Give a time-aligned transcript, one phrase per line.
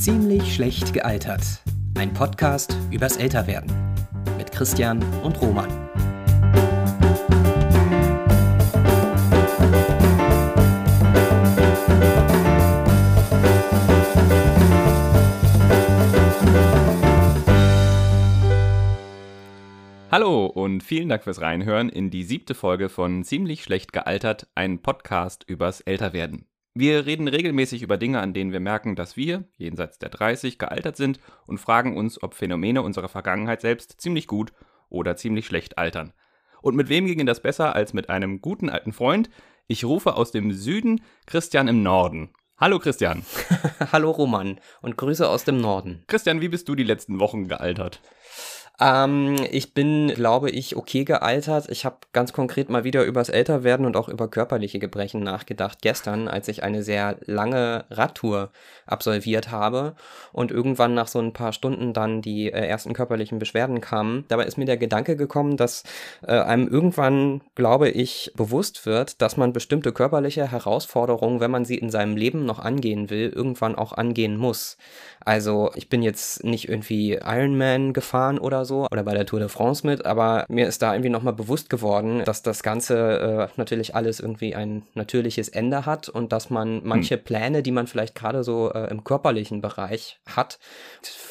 [0.00, 1.42] Ziemlich schlecht gealtert.
[1.94, 3.70] Ein Podcast übers Älterwerden.
[4.38, 5.68] Mit Christian und Roman.
[20.10, 24.80] Hallo und vielen Dank fürs Reinhören in die siebte Folge von Ziemlich schlecht gealtert, ein
[24.80, 26.49] Podcast übers Älterwerden.
[26.72, 30.96] Wir reden regelmäßig über Dinge, an denen wir merken, dass wir, jenseits der 30, gealtert
[30.96, 34.52] sind und fragen uns, ob Phänomene unserer Vergangenheit selbst ziemlich gut
[34.88, 36.12] oder ziemlich schlecht altern.
[36.62, 39.30] Und mit wem ginge das besser als mit einem guten alten Freund?
[39.66, 42.30] Ich rufe aus dem Süden Christian im Norden.
[42.56, 43.24] Hallo Christian.
[43.92, 46.04] Hallo Roman und Grüße aus dem Norden.
[46.06, 48.00] Christian, wie bist du die letzten Wochen gealtert?
[48.80, 51.68] Ähm, ich bin, glaube ich, okay gealtert.
[51.68, 55.82] Ich habe ganz konkret mal wieder übers Älterwerden und auch über körperliche Gebrechen nachgedacht.
[55.82, 58.50] Gestern, als ich eine sehr lange Radtour
[58.86, 59.96] absolviert habe
[60.32, 64.24] und irgendwann nach so ein paar Stunden dann die äh, ersten körperlichen Beschwerden kamen.
[64.28, 65.84] Dabei ist mir der Gedanke gekommen, dass
[66.26, 71.76] äh, einem irgendwann, glaube ich, bewusst wird, dass man bestimmte körperliche Herausforderungen, wenn man sie
[71.76, 74.78] in seinem Leben noch angehen will, irgendwann auch angehen muss.
[75.22, 79.48] Also ich bin jetzt nicht irgendwie Ironman gefahren oder so oder bei der Tour de
[79.48, 83.94] France mit, aber mir ist da irgendwie nochmal bewusst geworden, dass das Ganze äh, natürlich
[83.94, 86.82] alles irgendwie ein natürliches Ende hat und dass man hm.
[86.84, 87.24] manche hm.
[87.24, 90.58] Pläne, die man vielleicht gerade so äh, im körperlichen Bereich hat,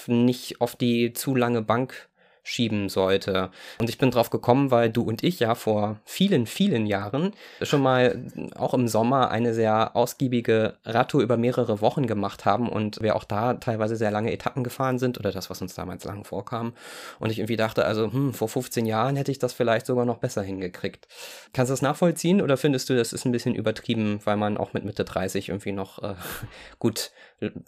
[0.07, 2.08] nicht auf die zu lange Bank
[2.43, 3.51] schieben sollte.
[3.79, 7.81] Und ich bin drauf gekommen, weil du und ich ja vor vielen, vielen Jahren schon
[7.81, 8.23] mal
[8.55, 13.23] auch im Sommer eine sehr ausgiebige Radtour über mehrere Wochen gemacht haben und wir auch
[13.23, 16.73] da teilweise sehr lange Etappen gefahren sind oder das, was uns damals lang vorkam.
[17.19, 20.17] Und ich irgendwie dachte, also hm, vor 15 Jahren hätte ich das vielleicht sogar noch
[20.17, 21.07] besser hingekriegt.
[21.53, 24.73] Kannst du das nachvollziehen oder findest du, das ist ein bisschen übertrieben, weil man auch
[24.73, 26.15] mit Mitte 30 irgendwie noch äh,
[26.79, 27.11] gut,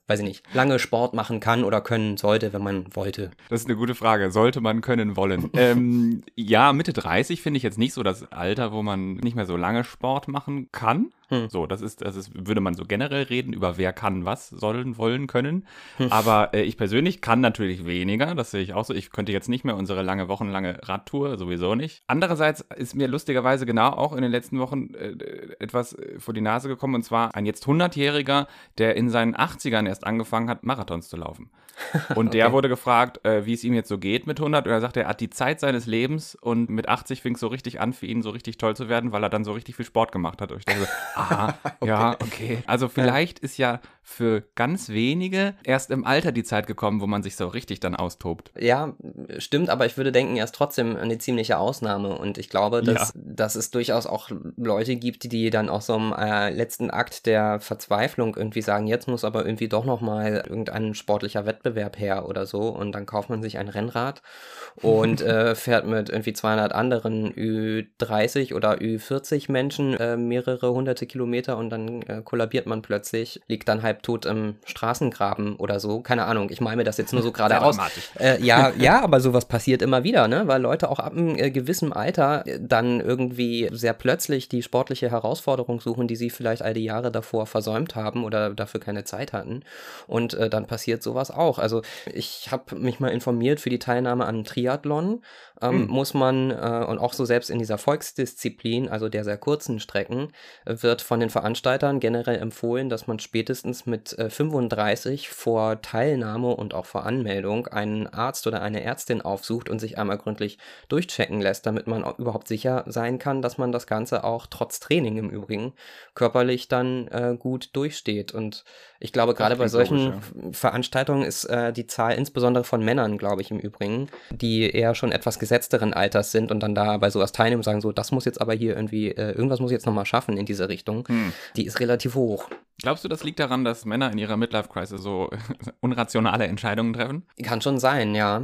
[0.08, 3.32] weiß ich nicht, lange Sport machen kann oder können sollte, wenn man wollte?
[3.50, 4.32] Das ist eine gute Frage.
[4.32, 5.50] Sollte man können wollen.
[5.56, 9.46] ähm, ja, Mitte 30 finde ich jetzt nicht so das Alter, wo man nicht mehr
[9.46, 11.12] so lange Sport machen kann.
[11.32, 11.50] Hm.
[11.50, 14.98] So, das ist, das ist, würde man so generell reden, über wer kann was sollen,
[14.98, 15.66] wollen, können.
[15.98, 16.12] Hm.
[16.12, 18.94] Aber äh, ich persönlich kann natürlich weniger, das sehe ich auch so.
[18.94, 22.04] Ich könnte jetzt nicht mehr unsere lange, wochenlange Radtour, sowieso nicht.
[22.08, 25.16] Andererseits ist mir lustigerweise genau auch in den letzten Wochen äh,
[25.60, 29.88] etwas äh, vor die Nase gekommen, und zwar ein jetzt 100-Jähriger, der in seinen 80ern
[29.88, 31.50] erst angefangen hat, Marathons zu laufen.
[32.16, 32.38] Und okay.
[32.38, 34.66] der wurde gefragt, äh, wie es ihm jetzt so geht mit 100.
[34.66, 37.48] Und er sagt, er hat die Zeit seines Lebens und mit 80 fing es so
[37.48, 39.86] richtig an, für ihn so richtig toll zu werden, weil er dann so richtig viel
[39.86, 40.52] Sport gemacht hat.
[40.52, 40.88] Und ich dachte,
[41.22, 41.88] aha, okay.
[41.88, 42.64] ja, okay.
[42.68, 47.24] Also vielleicht ist ja für ganz wenige erst im Alter die Zeit gekommen, wo man
[47.24, 48.52] sich so richtig dann austobt.
[48.60, 48.94] Ja,
[49.38, 52.18] stimmt, aber ich würde denken, er ist trotzdem eine ziemliche Ausnahme.
[52.18, 53.22] Und ich glaube, dass, ja.
[53.24, 57.60] dass es durchaus auch Leute gibt, die dann aus so einem äh, letzten Akt der
[57.60, 62.70] Verzweiflung irgendwie sagen, jetzt muss aber irgendwie doch nochmal irgendein sportlicher Wettbewerb her oder so.
[62.70, 64.22] Und dann kauft man sich ein Rennrad
[64.82, 71.58] und äh, fährt mit irgendwie 200 anderen Ü30 oder Ü40 Menschen äh, mehrere hunderte Kilometer
[71.58, 76.02] und dann äh, kollabiert man plötzlich, liegt dann halb tot im Straßengraben oder so.
[76.02, 77.78] Keine Ahnung, ich meine mir das jetzt nur so gerade aus.
[78.18, 80.48] Äh, ja, ja, aber sowas passiert immer wieder, ne?
[80.48, 85.12] weil Leute auch ab einem äh, gewissen Alter äh, dann irgendwie sehr plötzlich die sportliche
[85.12, 89.34] Herausforderung suchen, die sie vielleicht all die Jahre davor versäumt haben oder dafür keine Zeit
[89.34, 89.64] hatten.
[90.08, 91.60] Und äh, dann passiert sowas auch.
[91.60, 91.82] Also
[92.14, 95.22] ich habe mich mal informiert für die Teilnahme an Tri Triathlon
[95.62, 95.88] ähm, mhm.
[95.88, 100.32] muss man, äh, und auch so selbst in dieser Volksdisziplin, also der sehr kurzen Strecken,
[100.66, 106.74] wird von den Veranstaltern generell empfohlen, dass man spätestens mit äh, 35 vor Teilnahme und
[106.74, 110.58] auch vor Anmeldung einen Arzt oder eine Ärztin aufsucht und sich einmal gründlich
[110.90, 115.18] durchchecken lässt, damit man überhaupt sicher sein kann, dass man das Ganze auch trotz Training
[115.18, 115.74] im Übrigen
[116.16, 118.34] körperlich dann äh, gut durchsteht.
[118.34, 118.64] Und
[119.00, 120.52] ich glaube, gerade bei solchen logisch, ja.
[120.52, 125.12] Veranstaltungen ist äh, die Zahl insbesondere von Männern, glaube ich, im Übrigen, die eher schon
[125.12, 128.24] etwas gesetzteren Alters sind und dann da bei sowas teilnehmen und sagen, so, das muss
[128.24, 131.34] jetzt aber hier irgendwie, äh, irgendwas muss ich jetzt nochmal schaffen in diese Richtung, hm.
[131.58, 132.48] die ist relativ hoch.
[132.82, 135.30] Glaubst du, das liegt daran, dass Männer in ihrer Midlife-Crisis so
[135.82, 137.24] unrationale Entscheidungen treffen?
[137.44, 138.42] Kann schon sein, ja.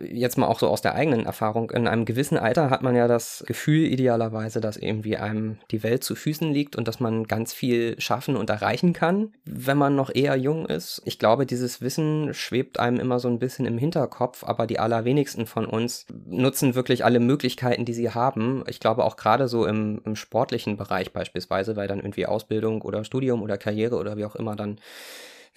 [0.00, 1.70] Jetzt mal auch so aus der eigenen Erfahrung.
[1.70, 6.02] In einem gewissen Alter hat man ja das Gefühl idealerweise, dass irgendwie einem die Welt
[6.02, 10.12] zu Füßen liegt und dass man ganz viel schaffen und erreichen kann, wenn man noch
[10.12, 11.00] eher jung ist.
[11.04, 15.46] Ich glaube, dieses Wissen schwebt einem immer so ein bisschen im Hinterkopf, aber die allerwenigsten
[15.46, 16.06] von uns
[16.38, 18.64] nutzen wirklich alle Möglichkeiten, die sie haben.
[18.68, 23.04] Ich glaube auch gerade so im, im sportlichen Bereich beispielsweise, weil dann irgendwie Ausbildung oder
[23.04, 24.78] Studium oder Karriere oder wie auch immer dann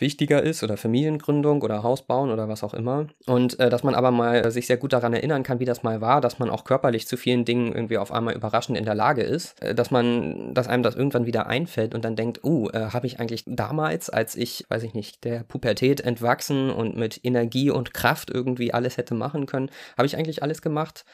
[0.02, 3.08] wichtiger ist oder Familiengründung oder Haus bauen oder was auch immer.
[3.28, 6.02] Und äh, dass man aber mal sich sehr gut daran erinnern kann, wie das mal
[6.02, 9.22] war, dass man auch körperlich zu vielen Dingen irgendwie auf einmal überraschend in der Lage
[9.22, 12.90] ist, äh, dass man, dass einem das irgendwann wieder einfällt und dann denkt, uh, äh,
[12.92, 17.70] habe ich eigentlich damals, als ich, weiß ich nicht, der Pubertät entwachsen und mit Energie
[17.70, 21.06] und Kraft irgendwie alles hätte machen können, habe ich eigentlich alles gemacht?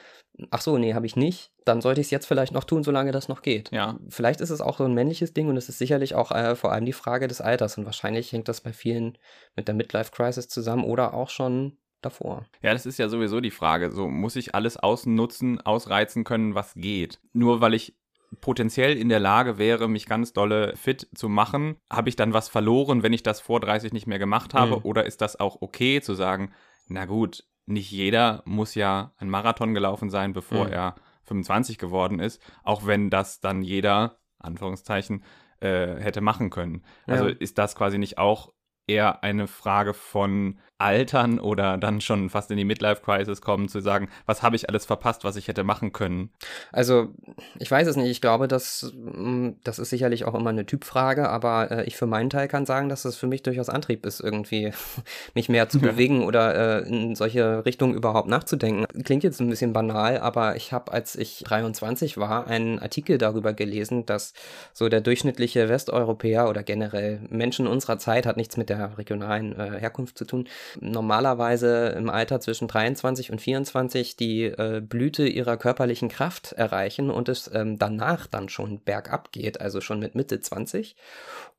[0.51, 3.11] ach so, nee, habe ich nicht, dann sollte ich es jetzt vielleicht noch tun, solange
[3.11, 3.71] das noch geht.
[3.71, 3.97] Ja.
[4.09, 6.71] Vielleicht ist es auch so ein männliches Ding und es ist sicherlich auch äh, vor
[6.71, 9.17] allem die Frage des Alters und wahrscheinlich hängt das bei vielen
[9.55, 12.45] mit der Midlife-Crisis zusammen oder auch schon davor.
[12.61, 13.91] Ja, das ist ja sowieso die Frage.
[13.91, 17.19] So muss ich alles ausnutzen, ausreizen können, was geht.
[17.33, 17.95] Nur weil ich
[18.41, 22.49] potenziell in der Lage wäre, mich ganz dolle fit zu machen, habe ich dann was
[22.49, 24.77] verloren, wenn ich das vor 30 nicht mehr gemacht habe?
[24.77, 24.85] Mhm.
[24.85, 26.51] Oder ist das auch okay zu sagen,
[26.87, 30.73] na gut, nicht jeder muss ja ein Marathon gelaufen sein, bevor mhm.
[30.73, 30.95] er
[31.27, 35.23] 25 geworden ist, auch wenn das dann jeder, Anführungszeichen,
[35.59, 36.83] äh, hätte machen können.
[37.05, 37.35] Also ja.
[37.37, 38.53] ist das quasi nicht auch
[38.87, 44.09] eher eine Frage von altern oder dann schon fast in die Midlife-Crisis kommen, zu sagen,
[44.25, 46.29] was habe ich alles verpasst, was ich hätte machen können?
[46.71, 47.13] Also,
[47.57, 48.09] ich weiß es nicht.
[48.09, 52.05] Ich glaube, dass, mm, das ist sicherlich auch immer eine Typfrage, aber äh, ich für
[52.05, 54.71] meinen Teil kann sagen, dass es für mich durchaus Antrieb ist, irgendwie
[55.33, 55.91] mich mehr zu ja.
[55.91, 58.85] bewegen oder äh, in solche Richtungen überhaupt nachzudenken.
[59.03, 63.53] Klingt jetzt ein bisschen banal, aber ich habe, als ich 23 war, einen Artikel darüber
[63.53, 64.33] gelesen, dass
[64.73, 69.79] so der durchschnittliche Westeuropäer oder generell Menschen unserer Zeit hat nichts mit der regionalen äh,
[69.79, 70.47] Herkunft zu tun,
[70.79, 77.29] normalerweise im Alter zwischen 23 und 24 die äh, Blüte ihrer körperlichen Kraft erreichen und
[77.29, 80.95] es ähm, danach dann schon bergab geht, also schon mit Mitte 20.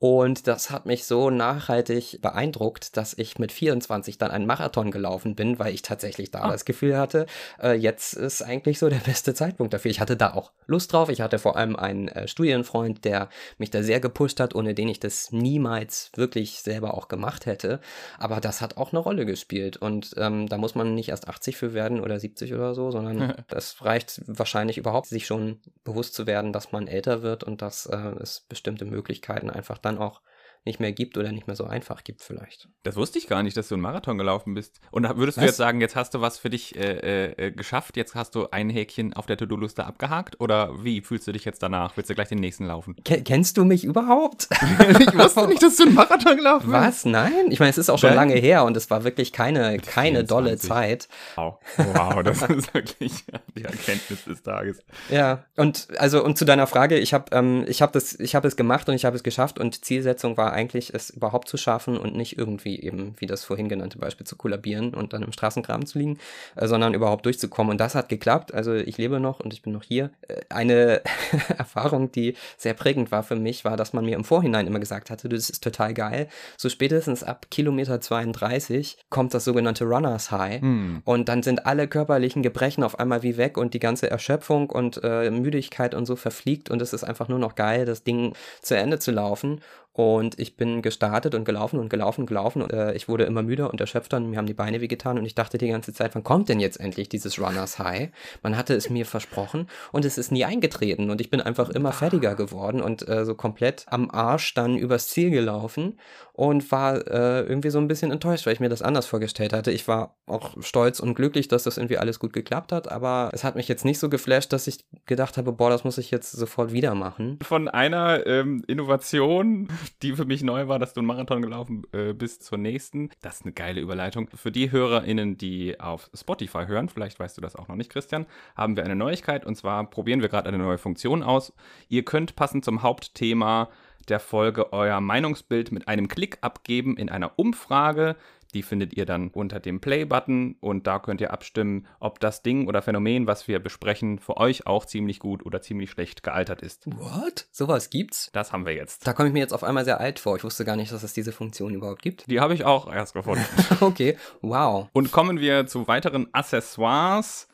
[0.00, 5.34] Und das hat mich so nachhaltig beeindruckt, dass ich mit 24 dann einen Marathon gelaufen
[5.34, 6.50] bin, weil ich tatsächlich da ah.
[6.52, 7.26] das Gefühl hatte,
[7.61, 9.90] äh, jetzt ist eigentlich so der beste Zeitpunkt dafür.
[9.90, 11.08] Ich hatte da auch Lust drauf.
[11.08, 13.28] Ich hatte vor allem einen äh, Studienfreund, der
[13.58, 17.81] mich da sehr gepusht hat, ohne den ich das niemals wirklich selber auch gemacht hätte.
[18.19, 19.76] Aber das hat auch eine Rolle gespielt.
[19.76, 23.34] Und ähm, da muss man nicht erst 80 für werden oder 70 oder so, sondern
[23.48, 27.86] das reicht wahrscheinlich überhaupt, sich schon bewusst zu werden, dass man älter wird und dass
[27.86, 30.20] äh, es bestimmte Möglichkeiten einfach dann auch
[30.64, 32.69] nicht mehr gibt oder nicht mehr so einfach gibt vielleicht.
[32.82, 34.81] Das wusste ich gar nicht, dass du einen Marathon gelaufen bist.
[34.90, 35.43] Und würdest was?
[35.43, 38.49] du jetzt sagen, jetzt hast du was für dich äh, äh, geschafft, jetzt hast du
[38.50, 40.40] ein Häkchen auf der To-Do-Liste abgehakt?
[40.40, 41.96] Oder wie fühlst du dich jetzt danach?
[41.96, 42.96] Willst du gleich den nächsten laufen?
[43.05, 44.49] Ke kennst du mich überhaupt?
[45.00, 46.82] ich wusste nicht, dass du einen Marathon gelaufen bist.
[46.82, 47.04] Was?
[47.04, 47.50] Nein?
[47.50, 50.56] Ich meine, es ist auch schon lange her und es war wirklich keine, keine dolle
[50.56, 51.08] Zeit.
[51.37, 51.58] Wow.
[51.76, 53.25] wow, das ist wirklich
[53.56, 54.81] die Erkenntnis des Tages.
[55.11, 58.49] Ja, und also und zu deiner Frage, ich habe ähm, ich hab das, ich habe
[58.49, 61.96] es gemacht und ich habe es geschafft und Zielsetzung war eigentlich, es überhaupt zu schaffen
[61.96, 65.86] und nicht irgendwie eben, wie das vorhin genannte Beispiel, zu kollabieren und dann im Straßengraben
[65.86, 66.18] zu liegen,
[66.56, 67.72] äh, sondern überhaupt durchzukommen.
[67.72, 68.52] Und das hat geklappt.
[68.54, 70.10] Also ich lebe noch und ich bin noch hier.
[70.28, 71.02] Äh, eine
[71.58, 75.10] Erfahrung, die sehr prägend war für mich, war, dass man mir im Vorhinein immer gesagt
[75.10, 76.28] hatte, das ist total geil.
[76.56, 80.60] So spätestens ab Kilometer 32 kommt das sogenannte Runners High.
[80.60, 81.02] Hm.
[81.04, 85.00] Und dann sind alle körperlichen Gebrechen auf einmal wie weg und die ganze Erschöpfung und
[85.02, 88.76] äh, Müdigkeit und so verfliegt und es ist einfach nur noch geil, das Ding zu
[88.76, 89.60] Ende zu laufen.
[89.98, 92.62] Und ich bin gestartet und gelaufen und gelaufen gelaufen.
[92.62, 95.18] Und, äh, ich wurde immer müder und erschöpfter und mir haben die Beine wehgetan.
[95.18, 98.10] Und ich dachte die ganze Zeit, wann kommt denn jetzt endlich dieses Runners High?
[98.44, 101.10] Man hatte es mir versprochen und es ist nie eingetreten.
[101.10, 105.08] Und ich bin einfach immer fertiger geworden und äh, so komplett am Arsch dann übers
[105.08, 105.98] Ziel gelaufen
[106.38, 109.73] und war äh, irgendwie so ein bisschen enttäuscht, weil ich mir das anders vorgestellt hatte.
[109.73, 113.43] Ich war auch stolz und glücklich, dass das irgendwie alles gut geklappt hat, aber es
[113.43, 116.31] hat mich jetzt nicht so geflasht, dass ich gedacht habe, boah, das muss ich jetzt
[116.31, 117.40] sofort wieder machen.
[117.43, 119.69] Von einer ähm, Innovation
[120.02, 123.11] die für mich neu war, dass du einen Marathon gelaufen äh, bist zur nächsten.
[123.21, 124.28] Das ist eine geile Überleitung.
[124.35, 128.26] Für die HörerInnen, die auf Spotify hören, vielleicht weißt du das auch noch nicht, Christian,
[128.57, 131.52] haben wir eine Neuigkeit und zwar probieren wir gerade eine neue Funktion aus.
[131.88, 133.71] Ihr könnt passend zum Hauptthema
[134.10, 138.16] der Folge euer Meinungsbild mit einem Klick abgeben in einer Umfrage.
[138.54, 142.66] Die findet ihr dann unter dem Play-Button und da könnt ihr abstimmen, ob das Ding
[142.66, 146.86] oder Phänomen, was wir besprechen, für euch auch ziemlich gut oder ziemlich schlecht gealtert ist.
[146.86, 147.46] What?
[147.50, 148.30] Sowas gibt's?
[148.32, 149.06] Das haben wir jetzt.
[149.06, 150.36] Da komme ich mir jetzt auf einmal sehr alt vor.
[150.36, 152.30] Ich wusste gar nicht, dass es diese Funktion überhaupt gibt.
[152.30, 153.44] Die habe ich auch erst gefunden.
[153.80, 154.88] okay, wow.
[154.92, 157.48] Und kommen wir zu weiteren Accessoires.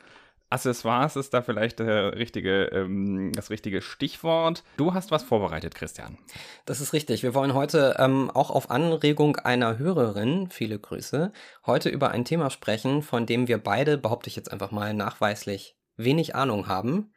[0.55, 4.63] Accessoires ist da vielleicht richtige, ähm, das richtige Stichwort.
[4.77, 6.17] Du hast was vorbereitet, Christian.
[6.65, 7.25] Das ist richtig.
[7.25, 11.33] Wir wollen heute ähm, auch auf Anregung einer Hörerin, viele Grüße,
[11.67, 15.77] heute über ein Thema sprechen, von dem wir beide, behaupte ich jetzt einfach mal, nachweislich
[15.97, 17.13] wenig Ahnung haben.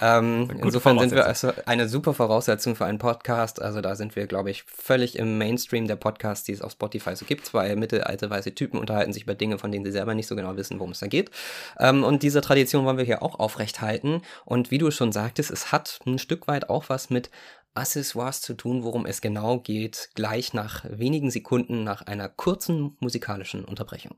[0.00, 3.60] Ähm, insofern sind wir also eine super Voraussetzung für einen Podcast.
[3.60, 7.14] Also da sind wir, glaube ich, völlig im Mainstream der Podcasts, die es auf Spotify
[7.16, 7.46] so gibt.
[7.46, 10.56] Zwei mittelalte weiße Typen unterhalten sich über Dinge, von denen sie selber nicht so genau
[10.56, 11.30] wissen, worum es da geht.
[11.78, 14.22] Ähm, und diese Tradition wollen wir hier auch aufrechthalten.
[14.44, 17.30] Und wie du schon sagtest, es hat ein Stück weit auch was mit
[17.74, 23.64] Accessoires zu tun, worum es genau geht, gleich nach wenigen Sekunden nach einer kurzen musikalischen
[23.64, 24.16] Unterbrechung.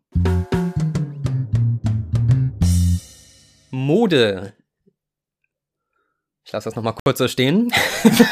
[3.71, 4.55] Mode.
[6.45, 7.73] Ich lasse das nochmal kurz so stehen.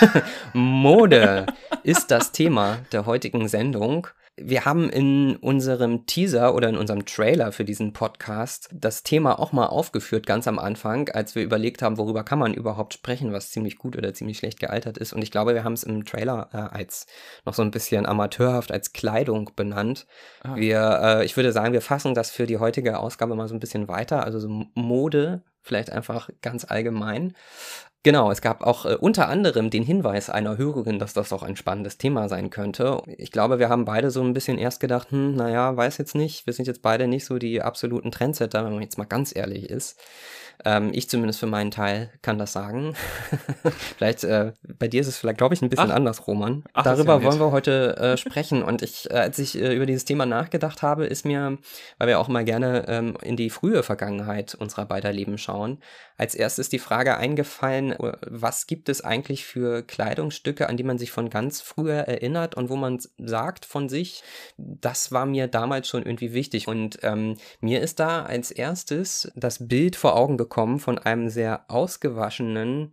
[0.52, 1.46] Mode
[1.82, 4.06] ist das Thema der heutigen Sendung.
[4.36, 9.52] Wir haben in unserem Teaser oder in unserem Trailer für diesen Podcast das Thema auch
[9.52, 13.50] mal aufgeführt, ganz am Anfang, als wir überlegt haben, worüber kann man überhaupt sprechen, was
[13.50, 15.12] ziemlich gut oder ziemlich schlecht gealtert ist.
[15.12, 17.06] Und ich glaube, wir haben es im Trailer äh, als
[17.44, 20.06] noch so ein bisschen amateurhaft als Kleidung benannt.
[20.42, 20.56] Ah.
[20.56, 23.60] Wir, äh, ich würde sagen, wir fassen das für die heutige Ausgabe mal so ein
[23.60, 24.24] bisschen weiter.
[24.24, 27.34] Also so Mode, vielleicht einfach ganz allgemein.
[28.04, 31.54] Genau, es gab auch äh, unter anderem den Hinweis einer Hörerin, dass das auch ein
[31.54, 33.00] spannendes Thema sein könnte.
[33.16, 36.44] Ich glaube, wir haben beide so ein bisschen erst gedacht, hm, naja, weiß jetzt nicht,
[36.46, 39.70] wir sind jetzt beide nicht so die absoluten Trendsetter, wenn man jetzt mal ganz ehrlich
[39.70, 40.00] ist.
[40.64, 42.94] Ähm, ich zumindest für meinen Teil kann das sagen.
[43.96, 46.64] vielleicht, äh, bei dir ist es vielleicht, glaube ich, ein bisschen ach, anders, Roman.
[46.72, 48.62] Ach, Darüber ja wollen wir heute äh, sprechen.
[48.62, 51.58] Und ich, äh, als ich äh, über dieses Thema nachgedacht habe, ist mir,
[51.98, 55.78] weil wir auch mal gerne ähm, in die frühe Vergangenheit unserer beider Leben schauen,
[56.16, 60.98] als erstes die Frage eingefallen, äh, was gibt es eigentlich für Kleidungsstücke, an die man
[60.98, 64.22] sich von ganz früher erinnert und wo man sagt von sich,
[64.56, 66.68] das war mir damals schon irgendwie wichtig.
[66.68, 71.64] Und ähm, mir ist da als erstes das Bild vor Augen bekommen von einem sehr
[71.68, 72.92] ausgewaschenen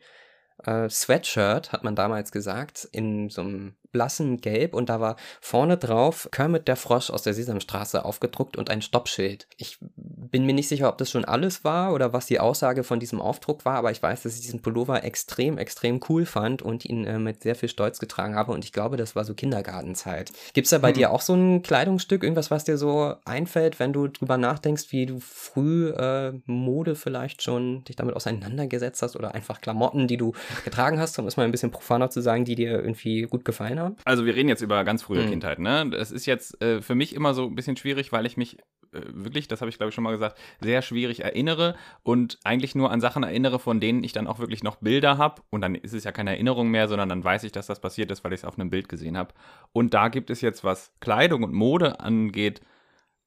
[0.63, 5.77] äh, Sweatshirt, hat man damals gesagt, in so einem blassen Gelb und da war vorne
[5.77, 9.48] drauf Kermit der Frosch aus der Sesamstraße aufgedruckt und ein Stoppschild.
[9.58, 13.00] Ich bin mir nicht sicher, ob das schon alles war oder was die Aussage von
[13.00, 16.86] diesem Aufdruck war, aber ich weiß, dass ich diesen Pullover extrem, extrem cool fand und
[16.86, 20.31] ihn äh, mit sehr viel Stolz getragen habe und ich glaube, das war so Kindergartenzeit.
[20.53, 20.96] Gibt es da bei hm.
[20.96, 25.05] dir auch so ein Kleidungsstück, irgendwas, was dir so einfällt, wenn du drüber nachdenkst, wie
[25.05, 30.34] du früh äh, Mode vielleicht schon dich damit auseinandergesetzt hast oder einfach Klamotten, die du
[30.63, 33.79] getragen hast, um es mal ein bisschen profaner zu sagen, die dir irgendwie gut gefallen
[33.80, 33.96] haben?
[34.06, 35.30] Also wir reden jetzt über ganz frühe mhm.
[35.30, 35.90] Kindheit, ne?
[35.90, 38.58] Das ist jetzt äh, für mich immer so ein bisschen schwierig, weil ich mich
[38.92, 42.76] äh, wirklich, das habe ich glaube ich schon mal gesagt, sehr schwierig erinnere und eigentlich
[42.76, 45.76] nur an Sachen erinnere, von denen ich dann auch wirklich noch Bilder habe und dann
[45.76, 48.34] ist es ja keine Erinnerung mehr, sondern dann weiß ich, dass das passiert ist, weil
[48.34, 49.34] ich es auf einem Bild gesehen habe.
[49.72, 52.62] Und da gibt es jetzt, was Kleidung und Mode angeht,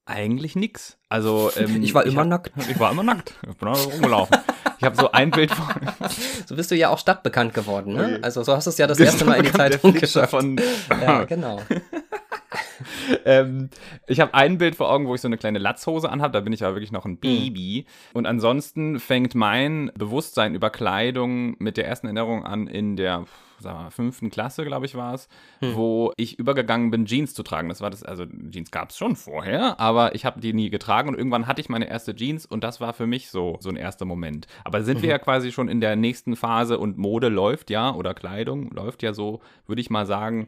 [0.05, 0.99] eigentlich nichts.
[1.09, 2.51] Also ähm, ich war immer ich hab, nackt.
[2.69, 3.35] Ich war immer nackt.
[3.49, 4.37] Ich bin rumgelaufen.
[4.83, 5.65] Ich habe so ein Bild von.
[6.45, 8.03] so bist du ja auch stadtbekannt geworden, ne?
[8.03, 8.19] Okay.
[8.21, 10.31] Also so hast du es ja das erste Mal in die Zeitung geschafft.
[10.31, 10.59] Von
[11.01, 11.61] ja, genau.
[13.25, 13.69] Ähm,
[14.07, 16.33] ich habe ein Bild vor Augen, wo ich so eine kleine Latzhose anhabe.
[16.33, 17.85] Da bin ich aber wirklich noch ein Baby.
[17.85, 18.17] Mhm.
[18.17, 23.25] Und ansonsten fängt mein Bewusstsein über Kleidung mit der ersten Erinnerung an in der
[23.63, 25.27] sagen wir, fünften Klasse, glaube ich, war es,
[25.59, 25.75] hm.
[25.75, 27.69] wo ich übergegangen bin, Jeans zu tragen.
[27.69, 31.09] Das war das, also Jeans gab es schon vorher, aber ich habe die nie getragen
[31.09, 33.75] und irgendwann hatte ich meine erste Jeans und das war für mich so, so ein
[33.75, 34.45] erster Moment.
[34.63, 35.03] Aber sind mhm.
[35.03, 39.01] wir ja quasi schon in der nächsten Phase und Mode läuft ja oder Kleidung läuft
[39.01, 40.47] ja so, würde ich mal sagen,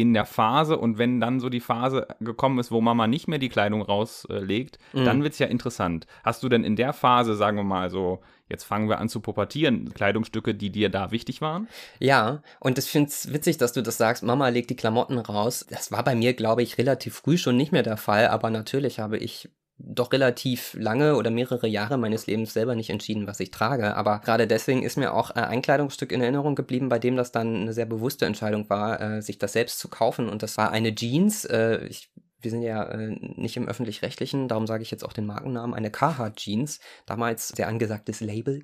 [0.00, 3.38] in der Phase und wenn dann so die Phase gekommen ist, wo Mama nicht mehr
[3.38, 5.04] die Kleidung rauslegt, äh, mhm.
[5.04, 6.06] dann wird es ja interessant.
[6.24, 9.20] Hast du denn in der Phase, sagen wir mal so, jetzt fangen wir an zu
[9.20, 11.68] pubertieren, Kleidungsstücke, die dir da wichtig waren?
[11.98, 15.66] Ja, und ich finde es witzig, dass du das sagst, Mama legt die Klamotten raus.
[15.70, 18.98] Das war bei mir, glaube ich, relativ früh schon nicht mehr der Fall, aber natürlich
[18.98, 19.48] habe ich
[19.82, 23.96] doch relativ lange oder mehrere Jahre meines Lebens selber nicht entschieden, was ich trage.
[23.96, 27.32] Aber gerade deswegen ist mir auch äh, ein Kleidungsstück in Erinnerung geblieben, bei dem das
[27.32, 30.28] dann eine sehr bewusste Entscheidung war, äh, sich das selbst zu kaufen.
[30.28, 31.44] Und das war eine Jeans.
[31.44, 32.10] Äh, ich
[32.42, 35.90] wir sind ja äh, nicht im öffentlich-rechtlichen, darum sage ich jetzt auch den Markennamen, eine
[35.90, 38.62] Carhartt Jeans, damals sehr angesagtes Label.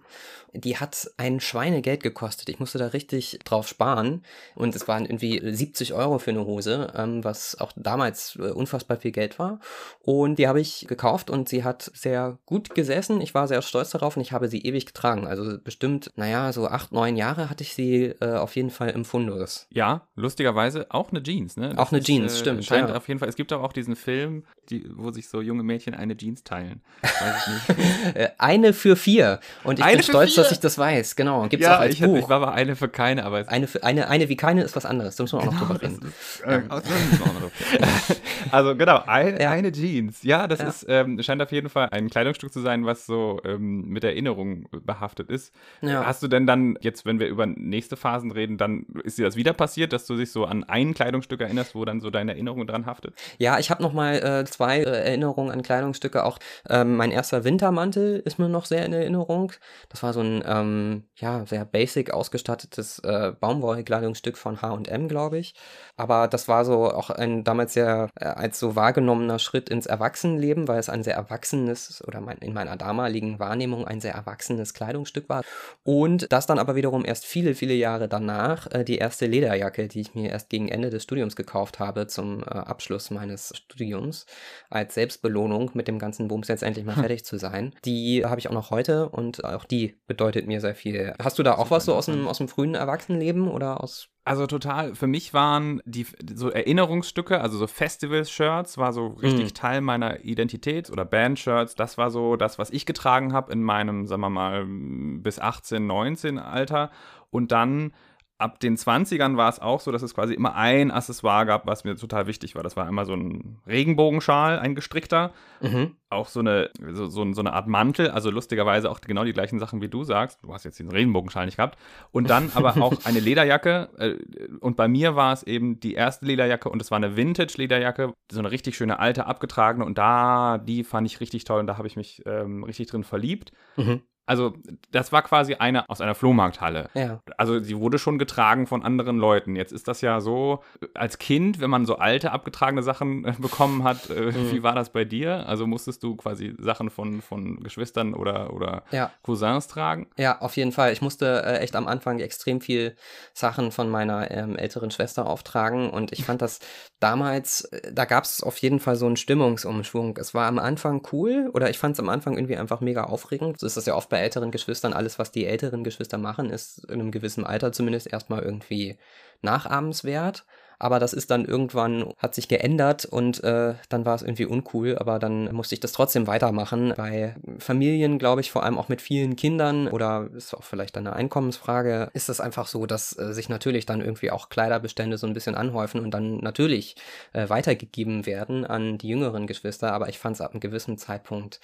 [0.52, 2.48] Die hat ein Schweinegeld gekostet.
[2.48, 6.92] Ich musste da richtig drauf sparen und es waren irgendwie 70 Euro für eine Hose,
[6.96, 9.60] ähm, was auch damals äh, unfassbar viel Geld war.
[10.02, 13.20] Und die habe ich gekauft und sie hat sehr gut gesessen.
[13.20, 15.26] Ich war sehr stolz darauf und ich habe sie ewig getragen.
[15.26, 19.04] Also bestimmt, naja, so acht, neun Jahre hatte ich sie äh, auf jeden Fall im
[19.04, 19.66] Fundus.
[19.70, 21.70] Ja, lustigerweise auch eine Jeans, ne?
[21.70, 22.64] Das auch eine ist, Jeans, äh, stimmt.
[22.64, 22.96] Scheint ja.
[22.96, 25.94] auf jeden Fall, es gibt auch auch diesen Film, die, wo sich so junge Mädchen
[25.94, 26.80] eine Jeans teilen.
[28.14, 29.40] Äh, eine für vier.
[29.64, 30.42] Und ich eine bin stolz, vier.
[30.42, 31.16] dass ich das weiß.
[31.16, 31.48] Genau.
[31.48, 32.16] Gibt's ja, auch als ich, Buch.
[32.16, 34.86] ich war aber eine für keine, aber eine, für, eine, eine wie keine ist was
[34.86, 35.16] anderes.
[35.16, 36.06] Da müssen wir auch genau, noch drüber reden.
[36.06, 36.62] Ist, äh,
[38.52, 39.50] also genau, ein, ja.
[39.50, 40.22] eine Jeans.
[40.22, 40.68] Ja, das ja.
[40.68, 44.68] ist ähm, scheint auf jeden Fall ein Kleidungsstück zu sein, was so ähm, mit Erinnerung
[44.84, 45.52] behaftet ist.
[45.82, 46.06] Ja.
[46.06, 49.36] Hast du denn dann jetzt, wenn wir über nächste Phasen reden, dann ist dir das
[49.36, 52.66] wieder passiert, dass du dich so an ein Kleidungsstück erinnerst, wo dann so deine Erinnerung
[52.66, 53.14] dran haftet?
[53.38, 56.24] Ja, ich habe noch mal äh, zwei äh, Erinnerungen an Kleidungsstücke.
[56.24, 59.52] Auch ähm, mein erster Wintermantel ist mir noch sehr in Erinnerung.
[59.88, 65.54] Das war so ein ähm, ja sehr basic ausgestattetes äh, Baumwollkleidungsstück von H&M, glaube ich.
[65.96, 70.68] Aber das war so auch ein damals sehr äh, als so wahrgenommener Schritt ins Erwachsenenleben,
[70.68, 75.28] weil es ein sehr erwachsenes oder mein, in meiner damaligen Wahrnehmung ein sehr erwachsenes Kleidungsstück
[75.28, 75.42] war.
[75.84, 80.00] Und das dann aber wiederum erst viele, viele Jahre danach äh, die erste Lederjacke, die
[80.00, 84.26] ich mir erst gegen Ende des Studiums gekauft habe zum äh, Abschluss meines Studiums
[84.70, 87.02] als Selbstbelohnung mit dem ganzen Bums jetzt endlich mal hm.
[87.02, 87.74] fertig zu sein.
[87.84, 91.14] Die habe ich auch noch heute und auch die bedeutet mir sehr viel.
[91.20, 94.48] Hast du da auch was so aus dem, aus dem frühen Erwachsenenleben oder aus also
[94.48, 99.54] total, für mich waren die so Erinnerungsstücke, also so Festival-Shirts, war so richtig mhm.
[99.54, 101.76] Teil meiner Identität oder Band-Shirts.
[101.76, 105.86] Das war so das, was ich getragen habe in meinem, sagen wir mal, bis 18,
[105.86, 106.90] 19 Alter.
[107.30, 107.92] Und dann
[108.38, 111.84] ab den 20ern war es auch so, dass es quasi immer ein Accessoire gab, was
[111.84, 112.62] mir total wichtig war.
[112.62, 115.96] Das war einmal so ein Regenbogenschal, ein gestrickter, mhm.
[116.10, 119.58] auch so eine, so, so, so, eine Art Mantel, also lustigerweise auch genau die gleichen
[119.58, 120.42] Sachen, wie du sagst.
[120.42, 121.78] Du hast jetzt den Regenbogenschal nicht gehabt.
[122.12, 123.88] Und dann aber auch eine Lederjacke.
[123.98, 128.12] Äh, und bei mir war es eben die erste Lederjacke und es war eine Vintage-Lederjacke,
[128.30, 129.84] so eine richtig schöne alte, abgetragene.
[129.84, 133.04] Und da, die fand ich richtig toll und da habe ich mich ähm, richtig drin
[133.04, 133.52] verliebt.
[133.76, 134.02] Mhm.
[134.26, 134.54] Also,
[134.90, 136.90] das war quasi eine aus einer Flohmarkthalle.
[136.94, 137.20] Ja.
[137.36, 139.56] Also, sie wurde schon getragen von anderen Leuten.
[139.56, 140.62] Jetzt ist das ja so,
[140.94, 144.52] als Kind, wenn man so alte, abgetragene Sachen äh, bekommen hat, äh, mhm.
[144.52, 145.46] wie war das bei dir?
[145.48, 149.12] Also, musstest du quasi Sachen von, von Geschwistern oder, oder ja.
[149.22, 150.08] Cousins tragen?
[150.18, 150.92] Ja, auf jeden Fall.
[150.92, 152.96] Ich musste äh, echt am Anfang extrem viel
[153.32, 156.58] Sachen von meiner ähm, älteren Schwester auftragen und ich fand das
[156.98, 160.16] damals, äh, da gab es auf jeden Fall so einen Stimmungsumschwung.
[160.16, 163.60] Es war am Anfang cool oder ich fand es am Anfang irgendwie einfach mega aufregend.
[163.60, 166.48] So ist das ja oft bei bei älteren Geschwistern, alles, was die älteren Geschwister machen,
[166.48, 168.98] ist in einem gewissen Alter zumindest erstmal irgendwie
[169.42, 170.46] nachahmenswert.
[170.78, 174.98] Aber das ist dann irgendwann, hat sich geändert und äh, dann war es irgendwie uncool,
[174.98, 176.92] aber dann musste ich das trotzdem weitermachen.
[176.96, 181.14] Bei Familien, glaube ich, vor allem auch mit vielen Kindern oder ist auch vielleicht eine
[181.14, 185.34] Einkommensfrage, ist es einfach so, dass äh, sich natürlich dann irgendwie auch Kleiderbestände so ein
[185.34, 186.96] bisschen anhäufen und dann natürlich
[187.32, 189.92] äh, weitergegeben werden an die jüngeren Geschwister.
[189.92, 191.60] Aber ich fand es ab einem gewissen Zeitpunkt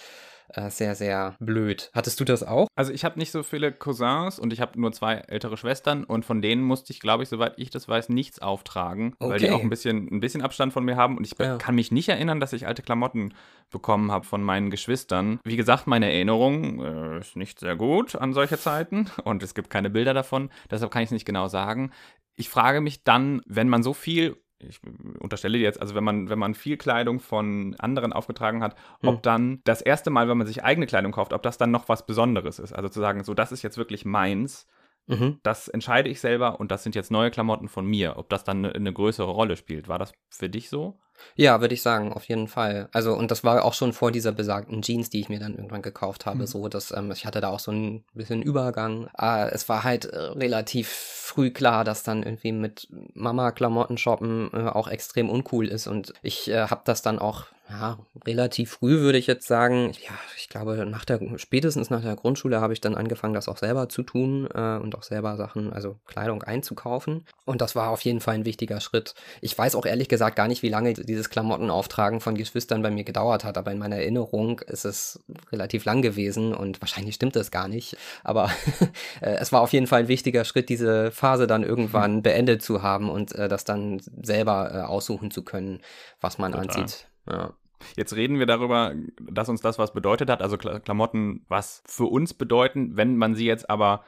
[0.48, 1.90] äh, sehr, sehr blöd.
[1.94, 2.68] Hattest du das auch?
[2.74, 6.24] Also ich habe nicht so viele Cousins und ich habe nur zwei ältere Schwestern und
[6.24, 9.30] von denen musste ich, glaube ich, soweit ich das weiß, nichts auftragen, okay.
[9.30, 11.56] weil die auch ein bisschen, ein bisschen Abstand von mir haben und ich ja.
[11.56, 13.34] kann mich nicht erinnern, dass ich alte Klamotten
[13.70, 15.40] bekommen habe von meinen Geschwistern.
[15.44, 19.70] Wie gesagt, meine Erinnerung äh, ist nicht sehr gut an solche Zeiten und es gibt
[19.70, 21.92] keine Bilder davon, deshalb kann ich es nicht genau sagen.
[22.34, 24.80] Ich frage mich dann, wenn man so viel ich
[25.18, 29.16] unterstelle dir jetzt, also wenn man, wenn man viel Kleidung von anderen aufgetragen hat, ob
[29.16, 29.22] hm.
[29.22, 32.06] dann das erste Mal, wenn man sich eigene Kleidung kauft, ob das dann noch was
[32.06, 32.72] Besonderes ist.
[32.72, 34.66] Also zu sagen, so, das ist jetzt wirklich meins,
[35.06, 35.38] mhm.
[35.42, 38.16] das entscheide ich selber und das sind jetzt neue Klamotten von mir.
[38.16, 39.88] Ob das dann eine, eine größere Rolle spielt.
[39.88, 40.98] War das für dich so?
[41.34, 42.88] Ja, würde ich sagen, auf jeden Fall.
[42.92, 45.82] Also, und das war auch schon vor dieser besagten Jeans, die ich mir dann irgendwann
[45.82, 46.46] gekauft habe, mhm.
[46.46, 49.08] so, dass ähm, ich hatte da auch so ein bisschen Übergang.
[49.18, 54.68] Äh, es war halt äh, relativ früh klar, dass dann irgendwie mit Mama-Klamotten shoppen äh,
[54.68, 59.16] auch extrem uncool ist und ich äh, habe das dann auch ja, relativ früh würde
[59.16, 59.92] ich jetzt sagen.
[60.04, 63.56] Ja, ich glaube, nach der, spätestens nach der Grundschule habe ich dann angefangen, das auch
[63.56, 67.24] selber zu tun äh, und auch selber Sachen, also Kleidung einzukaufen.
[67.46, 69.14] Und das war auf jeden Fall ein wichtiger Schritt.
[69.40, 73.04] Ich weiß auch ehrlich gesagt gar nicht, wie lange dieses Klamottenauftragen von Geschwistern bei mir
[73.04, 77.50] gedauert hat, aber in meiner Erinnerung ist es relativ lang gewesen und wahrscheinlich stimmt das
[77.50, 77.96] gar nicht.
[78.22, 78.50] Aber
[79.22, 82.22] äh, es war auf jeden Fall ein wichtiger Schritt, diese Phase dann irgendwann mhm.
[82.22, 85.80] beendet zu haben und äh, das dann selber äh, aussuchen zu können,
[86.20, 86.68] was man Total.
[86.68, 87.06] anzieht.
[87.26, 87.54] Ja.
[87.96, 92.34] Jetzt reden wir darüber, dass uns das was bedeutet hat, also Klamotten was für uns
[92.34, 94.04] bedeuten, wenn man sie jetzt aber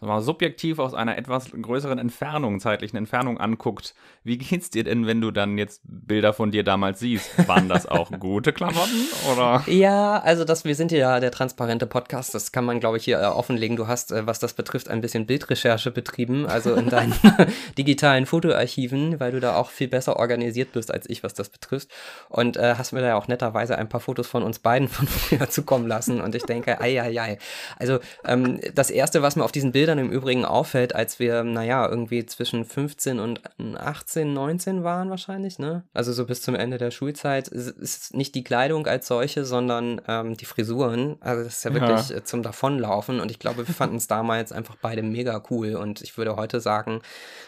[0.00, 5.20] mal, subjektiv aus einer etwas größeren Entfernung, zeitlichen Entfernung anguckt, wie geht's dir denn, wenn
[5.20, 7.48] du dann jetzt Bilder von dir damals siehst?
[7.48, 9.62] Waren das auch gute Klamotten oder?
[9.66, 13.20] Ja, also das, wir sind ja der transparente Podcast, das kann man, glaube ich, hier
[13.20, 13.76] äh, offenlegen.
[13.76, 17.14] Du hast, äh, was das betrifft, ein bisschen Bildrecherche betrieben, also in deinen
[17.78, 21.88] digitalen Fotoarchiven, weil du da auch viel besser organisiert bist als ich, was das betrifft.
[22.28, 25.06] Und äh, hast mir da ja auch netterweise ein paar Fotos von uns beiden von
[25.06, 26.20] früher zukommen lassen.
[26.20, 27.38] Und ich denke, ei, ei, ei.
[27.78, 31.44] Also ähm, das Erste, was mir auf diesen Bildern Bildern im Übrigen auffällt, als wir,
[31.44, 33.40] naja, irgendwie zwischen 15 und
[33.76, 35.84] 18, 19 waren wahrscheinlich, ne?
[35.94, 40.36] Also so bis zum Ende der Schulzeit, ist nicht die Kleidung als solche, sondern ähm,
[40.36, 41.18] die Frisuren.
[41.20, 42.16] Also das ist ja wirklich ja.
[42.16, 46.00] Äh, zum Davonlaufen und ich glaube, wir fanden es damals einfach beide mega cool und
[46.02, 47.00] ich würde heute sagen,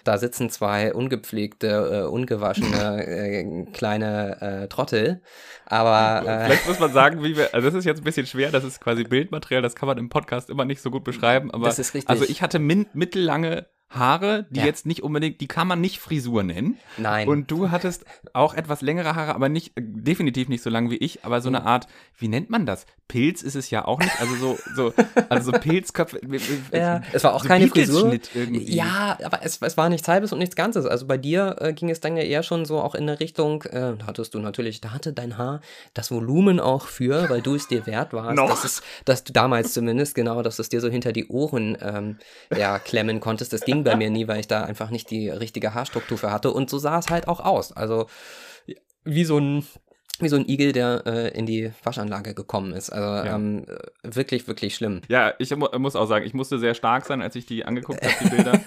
[0.04, 5.22] da sitzen zwei ungepflegte, äh, ungewaschene äh, kleine äh, Trottel,
[5.66, 6.24] aber...
[6.24, 8.62] Äh, Vielleicht muss man sagen, wie wir, also das ist jetzt ein bisschen schwer, das
[8.62, 11.66] ist quasi Bildmaterial, das kann man im Podcast immer nicht so gut beschreiben, aber...
[11.66, 12.08] Das ist richtig.
[12.08, 12.58] Also ich hatte
[12.94, 14.66] mittellange Haare, die ja.
[14.66, 16.78] jetzt nicht unbedingt, die kann man nicht Frisur nennen.
[16.98, 17.26] Nein.
[17.26, 21.24] Und du hattest auch etwas längere Haare, aber nicht, definitiv nicht so lang wie ich,
[21.24, 21.86] aber so eine Art,
[22.18, 22.84] wie nennt man das?
[23.08, 24.92] Pilz ist es ja auch nicht, also so, so,
[25.30, 26.20] also so Pilzköpfe.
[26.72, 28.18] ja, es war auch so keine Frisur.
[28.34, 28.74] Irgendwie.
[28.74, 30.84] Ja, aber es, es war nichts Halbes und nichts Ganzes.
[30.84, 33.62] Also bei dir äh, ging es dann ja eher schon so auch in eine Richtung,
[33.62, 35.62] äh, da hattest du natürlich, da hatte dein Haar
[35.94, 38.50] das Volumen auch für, weil du es dir wert warst, Noch.
[38.50, 42.18] dass, es, dass du damals zumindest, genau, dass es dir so hinter die Ohren ähm,
[42.54, 43.54] ja, klemmen konntest.
[43.54, 46.52] Das ging bei mir nie, weil ich da einfach nicht die richtige Haarstruktur für hatte.
[46.52, 47.72] Und so sah es halt auch aus.
[47.72, 48.06] Also
[49.04, 49.66] wie so ein
[50.20, 52.90] wie so ein Igel, der äh, in die Waschanlage gekommen ist.
[52.90, 53.36] Also ja.
[53.36, 53.66] ähm,
[54.02, 55.02] wirklich, wirklich schlimm.
[55.08, 58.02] Ja, ich mu muss auch sagen, ich musste sehr stark sein, als ich die angeguckt
[58.02, 58.60] habe, die Bilder.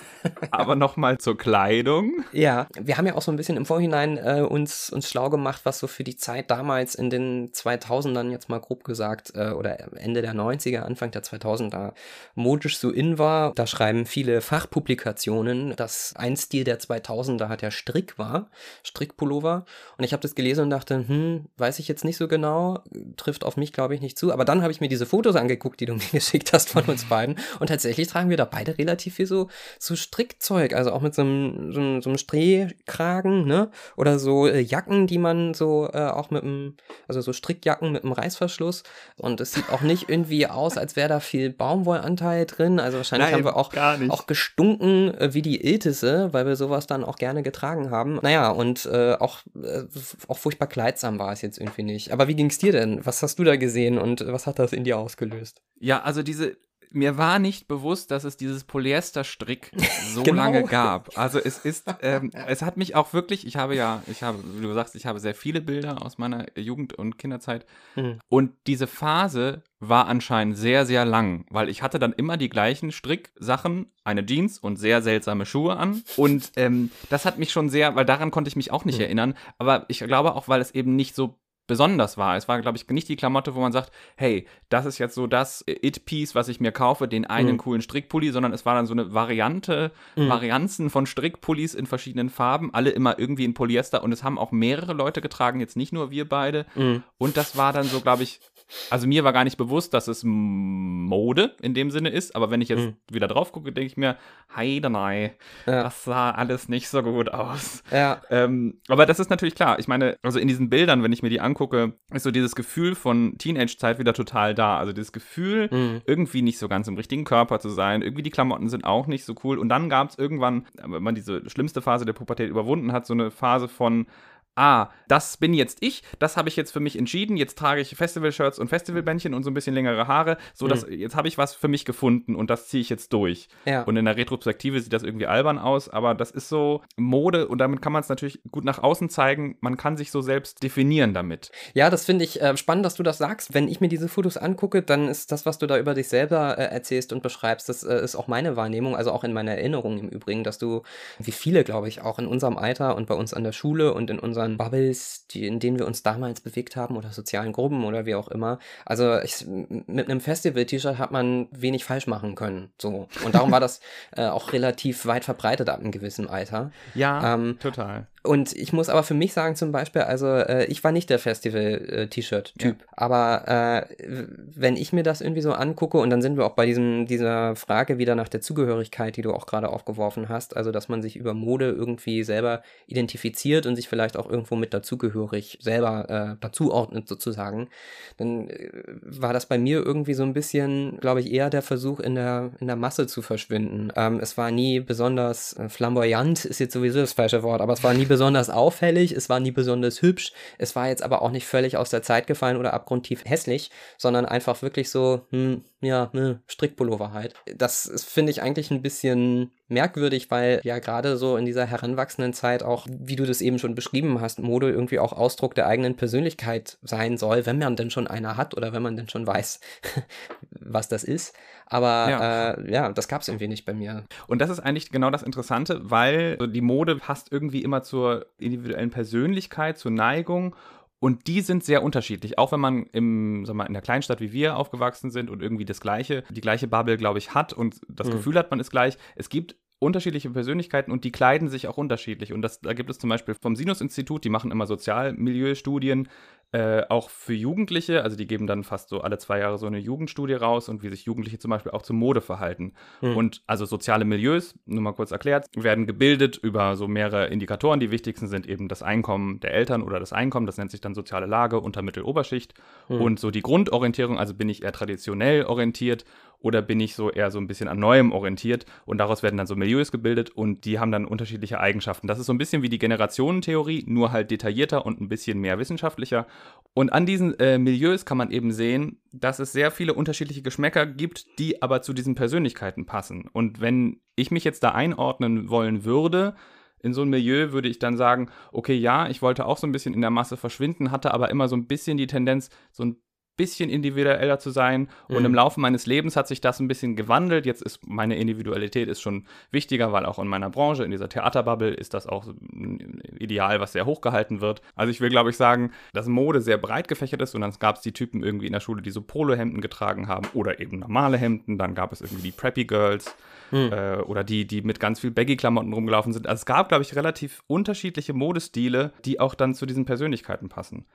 [0.51, 2.23] Aber nochmal zur Kleidung.
[2.31, 5.61] Ja, wir haben ja auch so ein bisschen im Vorhinein äh, uns, uns schlau gemacht,
[5.63, 9.79] was so für die Zeit damals in den 2000ern, jetzt mal grob gesagt, äh, oder
[9.97, 11.93] Ende der 90er, Anfang der 2000er
[12.35, 13.53] modisch so in war.
[13.53, 18.49] Da schreiben viele Fachpublikationen, dass ein Stil der 2000er halt der Strick war,
[18.83, 19.65] Strickpullover.
[19.97, 22.79] Und ich habe das gelesen und dachte, hm, weiß ich jetzt nicht so genau,
[23.17, 24.31] trifft auf mich, glaube ich, nicht zu.
[24.31, 27.05] Aber dann habe ich mir diese Fotos angeguckt, die du mir geschickt hast von uns
[27.05, 27.37] beiden.
[27.59, 29.49] Und tatsächlich tragen wir da beide relativ viel so,
[29.79, 33.71] so Strickzeug, also auch mit so einem, so einem, so einem Strehkragen, ne?
[33.97, 36.75] Oder so äh, Jacken, die man so äh, auch mit einem,
[37.07, 38.83] also so Strickjacken mit einem Reißverschluss.
[39.17, 42.79] Und es sieht auch nicht irgendwie aus, als wäre da viel Baumwollanteil drin.
[42.79, 43.71] Also wahrscheinlich Nein, haben wir auch,
[44.09, 48.19] auch gestunken äh, wie die Iltisse, weil wir sowas dann auch gerne getragen haben.
[48.21, 49.83] Naja, und äh, auch, äh,
[50.27, 52.11] auch furchtbar kleidsam war es jetzt irgendwie nicht.
[52.11, 53.05] Aber wie ging es dir denn?
[53.05, 55.61] Was hast du da gesehen und was hat das in dir ausgelöst?
[55.79, 56.57] Ja, also diese,
[56.91, 59.71] mir war nicht bewusst, dass es dieses Polyesterstrick
[60.13, 60.43] so genau.
[60.43, 61.17] lange gab.
[61.17, 64.63] Also es ist, ähm, es hat mich auch wirklich, ich habe ja, ich habe, wie
[64.63, 67.65] du sagst, ich habe sehr viele Bilder aus meiner Jugend- und Kinderzeit.
[67.95, 68.19] Mhm.
[68.29, 72.91] Und diese Phase war anscheinend sehr, sehr lang, weil ich hatte dann immer die gleichen
[72.91, 76.03] Stricksachen, eine Jeans und sehr seltsame Schuhe an.
[76.17, 79.05] Und ähm, das hat mich schon sehr, weil daran konnte ich mich auch nicht mhm.
[79.05, 79.33] erinnern.
[79.57, 81.39] Aber ich glaube auch, weil es eben nicht so
[81.71, 82.35] besonders war.
[82.35, 85.25] Es war, glaube ich, nicht die Klamotte, wo man sagt, hey, das ist jetzt so
[85.25, 87.57] das It-Piece, was ich mir kaufe, den einen mhm.
[87.59, 90.27] coolen Strickpulli, sondern es war dann so eine Variante, mhm.
[90.27, 94.51] Varianzen von Strickpullis in verschiedenen Farben, alle immer irgendwie in Polyester und es haben auch
[94.51, 96.65] mehrere Leute getragen, jetzt nicht nur wir beide.
[96.75, 97.03] Mhm.
[97.17, 98.41] Und das war dann so, glaube ich,
[98.89, 102.61] also mir war gar nicht bewusst, dass es Mode in dem Sinne ist, aber wenn
[102.61, 102.95] ich jetzt mhm.
[103.11, 104.17] wieder drauf gucke, denke ich mir,
[104.55, 105.83] heidenei, ja.
[105.83, 107.83] das sah alles nicht so gut aus.
[107.91, 108.21] Ja.
[108.29, 109.79] Ähm, aber das ist natürlich klar.
[109.79, 112.95] Ich meine, also in diesen Bildern, wenn ich mir die angucke, ist so dieses Gefühl
[112.95, 114.77] von Teenage-Zeit wieder total da.
[114.77, 116.01] Also dieses Gefühl, mhm.
[116.05, 119.25] irgendwie nicht so ganz im richtigen Körper zu sein, irgendwie die Klamotten sind auch nicht
[119.25, 119.57] so cool.
[119.57, 123.13] Und dann gab es irgendwann, wenn man diese schlimmste Phase der Pubertät überwunden hat, so
[123.13, 124.07] eine Phase von
[124.55, 127.95] ah, das bin jetzt ich, das habe ich jetzt für mich entschieden, jetzt trage ich
[127.95, 130.93] Festival-Shirts und Festivalbändchen und so ein bisschen längere Haare, so dass mhm.
[130.93, 133.47] jetzt habe ich was für mich gefunden und das ziehe ich jetzt durch.
[133.65, 133.83] Ja.
[133.83, 137.57] Und in der Retrospektive sieht das irgendwie albern aus, aber das ist so Mode und
[137.57, 141.13] damit kann man es natürlich gut nach außen zeigen, man kann sich so selbst definieren
[141.13, 141.51] damit.
[141.73, 143.53] Ja, das finde ich äh, spannend, dass du das sagst.
[143.53, 146.57] Wenn ich mir diese Fotos angucke, dann ist das, was du da über dich selber
[146.57, 149.97] äh, erzählst und beschreibst, das äh, ist auch meine Wahrnehmung, also auch in meiner Erinnerung
[149.97, 150.83] im Übrigen, dass du,
[151.19, 154.09] wie viele, glaube ich, auch in unserem Alter und bei uns an der Schule und
[154.09, 157.83] in unseren unseren Bubbles, die, in denen wir uns damals bewegt haben oder sozialen Gruppen
[157.83, 158.59] oder wie auch immer.
[158.85, 162.71] Also ich, mit einem Festival-T-Shirt hat man wenig falsch machen können.
[162.81, 163.07] So.
[163.23, 163.79] Und darum war das
[164.15, 166.71] äh, auch relativ weit verbreitet ab einem gewissen Alter.
[166.95, 168.07] Ja, ähm, total.
[168.23, 171.17] Und ich muss aber für mich sagen, zum Beispiel, also äh, ich war nicht der
[171.17, 172.85] Festival-T-Shirt-Typ, ja.
[172.95, 176.67] aber äh, wenn ich mir das irgendwie so angucke, und dann sind wir auch bei
[176.67, 180.87] diesem, dieser Frage wieder nach der Zugehörigkeit, die du auch gerade aufgeworfen hast, also dass
[180.87, 186.37] man sich über Mode irgendwie selber identifiziert und sich vielleicht auch irgendwo mit dazugehörig selber
[186.37, 187.69] äh, dazuordnet sozusagen,
[188.17, 188.69] dann äh,
[189.01, 192.51] war das bei mir irgendwie so ein bisschen, glaube ich, eher der Versuch, in der,
[192.59, 193.91] in der Masse zu verschwinden.
[193.95, 197.83] Ähm, es war nie besonders äh, flamboyant, ist jetzt sowieso das falsche Wort, aber es
[197.83, 201.47] war nie besonders auffällig, es war nie besonders hübsch, es war jetzt aber auch nicht
[201.47, 206.41] völlig aus der Zeit gefallen oder abgrundtief hässlich, sondern einfach wirklich so, hm, ja, ne,
[206.47, 207.33] Strickpullover halt.
[207.55, 212.61] Das finde ich eigentlich ein bisschen merkwürdig, weil ja gerade so in dieser heranwachsenden Zeit
[212.61, 216.77] auch, wie du das eben schon beschrieben hast, Mode irgendwie auch Ausdruck der eigenen Persönlichkeit
[216.83, 219.59] sein soll, wenn man denn schon einer hat oder wenn man denn schon weiß,
[220.59, 221.33] was das ist.
[221.65, 224.05] Aber ja, äh, ja das gab es irgendwie nicht bei mir.
[224.27, 228.91] Und das ist eigentlich genau das Interessante, weil die Mode passt irgendwie immer zur individuellen
[228.91, 230.55] Persönlichkeit, zur Neigung
[231.01, 232.37] und die sind sehr unterschiedlich.
[232.37, 235.65] Auch wenn man im, sag mal, in der Kleinstadt wie wir aufgewachsen sind und irgendwie
[235.65, 238.11] das gleiche, die gleiche Bubble, glaube ich, hat und das mhm.
[238.11, 238.99] Gefühl hat, man ist gleich.
[239.15, 242.33] Es gibt unterschiedliche Persönlichkeiten und die kleiden sich auch unterschiedlich.
[242.33, 246.07] Und das, da gibt es zum Beispiel vom Sinus-Institut, die machen immer Sozialmilieustudien,
[246.53, 249.79] äh, auch für Jugendliche, also die geben dann fast so alle zwei Jahre so eine
[249.79, 252.73] Jugendstudie raus und wie sich Jugendliche zum Beispiel auch zur Mode verhalten.
[253.01, 253.15] Mhm.
[253.15, 257.79] Und also soziale Milieus, nur mal kurz erklärt, werden gebildet über so mehrere Indikatoren.
[257.79, 260.93] Die wichtigsten sind eben das Einkommen der Eltern oder das Einkommen, das nennt sich dann
[260.93, 262.53] soziale Lage, unter Mittel, Oberschicht.
[262.89, 263.01] Mhm.
[263.01, 266.03] Und so die Grundorientierung, also bin ich eher traditionell orientiert
[266.41, 269.47] oder bin ich so eher so ein bisschen an Neuem orientiert und daraus werden dann
[269.47, 272.07] so Milieus gebildet und die haben dann unterschiedliche Eigenschaften.
[272.07, 275.59] Das ist so ein bisschen wie die Generationentheorie, nur halt detaillierter und ein bisschen mehr
[275.59, 276.27] wissenschaftlicher.
[276.73, 280.85] Und an diesen äh, Milieus kann man eben sehen, dass es sehr viele unterschiedliche Geschmäcker
[280.85, 283.29] gibt, die aber zu diesen Persönlichkeiten passen.
[283.31, 286.35] Und wenn ich mich jetzt da einordnen wollen würde,
[286.83, 289.71] in so ein Milieu würde ich dann sagen, okay, ja, ich wollte auch so ein
[289.71, 292.97] bisschen in der Masse verschwinden, hatte aber immer so ein bisschen die Tendenz, so ein
[293.37, 294.89] bisschen individueller zu sein.
[295.07, 295.25] Und mhm.
[295.25, 297.45] im Laufe meines Lebens hat sich das ein bisschen gewandelt.
[297.45, 301.73] Jetzt ist meine Individualität ist schon wichtiger, weil auch in meiner Branche, in dieser Theaterbubble,
[301.73, 304.61] ist das auch ein Ideal, was sehr hochgehalten wird.
[304.75, 307.77] Also ich will, glaube ich, sagen, dass Mode sehr breit gefächert ist und dann gab
[307.77, 311.17] es die Typen irgendwie in der Schule, die so Polohemden getragen haben oder eben normale
[311.17, 311.57] Hemden.
[311.57, 313.15] Dann gab es irgendwie die Preppy Girls.
[313.51, 313.71] Mhm.
[313.71, 316.27] Äh, oder die, die mit ganz viel Baggy-Klamotten rumgelaufen sind.
[316.27, 320.85] Also es gab, glaube ich, relativ unterschiedliche Modestile, die auch dann zu diesen Persönlichkeiten passen.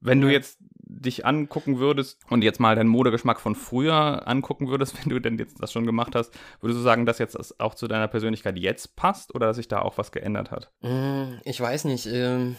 [0.00, 4.96] Wenn du jetzt dich angucken würdest und jetzt mal deinen Modegeschmack von früher angucken würdest,
[5.02, 7.74] wenn du denn jetzt das schon gemacht hast, würdest du sagen, dass jetzt das auch
[7.74, 10.70] zu deiner Persönlichkeit jetzt passt oder dass sich da auch was geändert hat?
[10.82, 12.06] Mm, ich weiß nicht.
[12.06, 12.56] Ähm,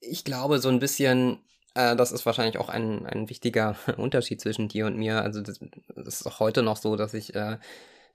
[0.00, 1.40] ich glaube, so ein bisschen
[1.74, 5.22] äh, das ist wahrscheinlich auch ein, ein wichtiger Unterschied zwischen dir und mir.
[5.22, 5.60] Also das
[5.94, 7.58] ist auch heute noch so, dass ich äh,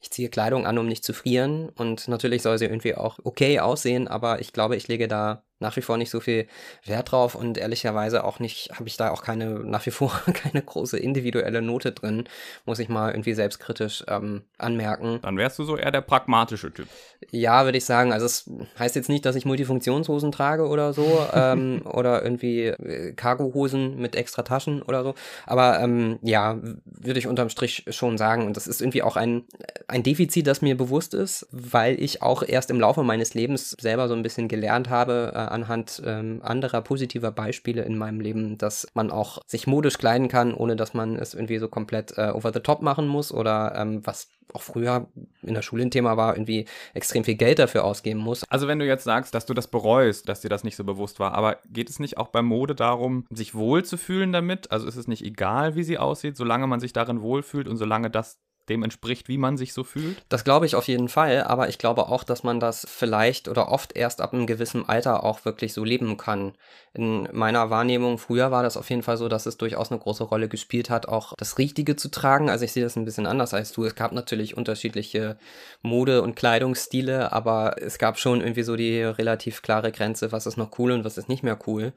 [0.04, 3.62] ich ziehe Kleidung an, um nicht zu frieren und natürlich soll sie irgendwie auch okay
[3.62, 6.46] aussehen, aber ich glaube, ich lege da nach wie vor nicht so viel
[6.86, 10.62] Wert drauf und ehrlicherweise auch nicht, habe ich da auch keine, nach wie vor keine
[10.62, 12.26] große individuelle Note drin,
[12.66, 15.20] muss ich mal irgendwie selbstkritisch ähm, anmerken.
[15.24, 16.88] Dann wärst du so eher der pragmatische Typ.
[17.32, 18.14] Ja, würde ich sagen.
[18.14, 23.14] Also es heißt jetzt nicht, dass ich Multifunktionshosen trage oder so ähm, oder irgendwie äh,
[23.14, 25.16] Cargohosen mit extra Taschen oder so.
[25.46, 28.46] Aber ähm, ja, würde ich unterm Strich schon sagen.
[28.46, 29.46] Und das ist irgendwie auch ein,
[29.88, 34.08] ein Defizit, das mir bewusst ist, weil ich auch erst im Laufe meines Lebens selber
[34.10, 38.88] so ein bisschen gelernt habe, äh, anhand ähm, anderer positiver Beispiele in meinem Leben, dass
[38.94, 42.52] man auch sich modisch kleiden kann, ohne dass man es irgendwie so komplett äh, over
[42.54, 45.08] the top machen muss oder ähm, was auch früher
[45.42, 48.44] in der Schule ein Thema war, irgendwie extrem viel Geld dafür ausgeben muss.
[48.50, 51.20] Also wenn du jetzt sagst, dass du das bereust, dass dir das nicht so bewusst
[51.20, 54.72] war, aber geht es nicht auch bei Mode darum, sich wohlzufühlen damit?
[54.72, 58.10] Also ist es nicht egal, wie sie aussieht, solange man sich darin wohlfühlt und solange
[58.10, 60.24] das dem entspricht, wie man sich so fühlt?
[60.30, 63.70] Das glaube ich auf jeden Fall, aber ich glaube auch, dass man das vielleicht oder
[63.70, 66.54] oft erst ab einem gewissen Alter auch wirklich so leben kann.
[66.94, 70.24] In meiner Wahrnehmung früher war das auf jeden Fall so, dass es durchaus eine große
[70.24, 72.50] Rolle gespielt hat, auch das Richtige zu tragen.
[72.50, 73.84] Also ich sehe das ein bisschen anders als du.
[73.84, 75.38] Es gab natürlich unterschiedliche
[75.82, 80.58] Mode- und Kleidungsstile, aber es gab schon irgendwie so die relativ klare Grenze, was ist
[80.58, 81.94] noch cool und was ist nicht mehr cool.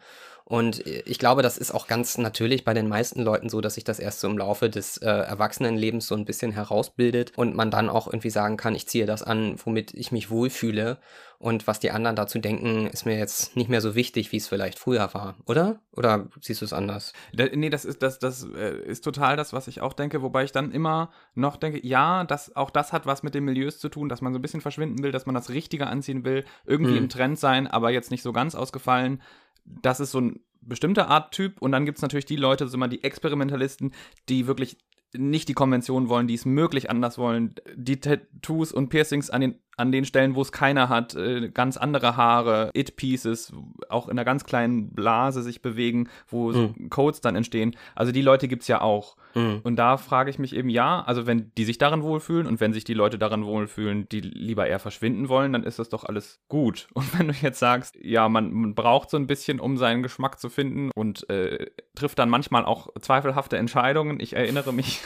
[0.48, 3.82] Und ich glaube, das ist auch ganz natürlich bei den meisten Leuten so, dass sich
[3.82, 7.88] das erst so im Laufe des äh, Erwachsenenlebens so ein bisschen herausbildet und man dann
[7.88, 10.98] auch irgendwie sagen kann, ich ziehe das an, womit ich mich wohlfühle.
[11.38, 14.46] Und was die anderen dazu denken, ist mir jetzt nicht mehr so wichtig, wie es
[14.46, 15.80] vielleicht früher war, oder?
[15.92, 17.12] Oder siehst du es anders?
[17.34, 20.44] Da, nee, das ist, das, das äh, ist total das, was ich auch denke, wobei
[20.44, 23.88] ich dann immer noch denke, ja, das, auch das hat was mit den Milieus zu
[23.88, 26.92] tun, dass man so ein bisschen verschwinden will, dass man das Richtige anziehen will, irgendwie
[26.92, 27.04] hm.
[27.04, 29.20] im Trend sein, aber jetzt nicht so ganz ausgefallen
[29.66, 32.78] das ist so ein bestimmter Art Typ und dann gibt es natürlich die Leute, sind
[32.78, 33.92] immer die Experimentalisten,
[34.28, 34.78] die wirklich
[35.14, 39.58] nicht die Konvention wollen, die es möglich anders wollen, die Tattoos und Piercings an den
[39.76, 43.52] an den Stellen, wo es keiner hat, äh, ganz andere Haare, It-Pieces,
[43.88, 46.88] auch in einer ganz kleinen Blase sich bewegen, wo mhm.
[46.88, 47.76] Codes dann entstehen.
[47.94, 49.16] Also die Leute gibt es ja auch.
[49.34, 49.60] Mhm.
[49.62, 52.72] Und da frage ich mich eben, ja, also wenn die sich daran wohlfühlen und wenn
[52.72, 56.40] sich die Leute daran wohlfühlen, die lieber eher verschwinden wollen, dann ist das doch alles
[56.48, 56.88] gut.
[56.94, 60.40] Und wenn du jetzt sagst, ja, man, man braucht so ein bisschen, um seinen Geschmack
[60.40, 64.18] zu finden und äh, trifft dann manchmal auch zweifelhafte Entscheidungen.
[64.20, 65.00] Ich erinnere mich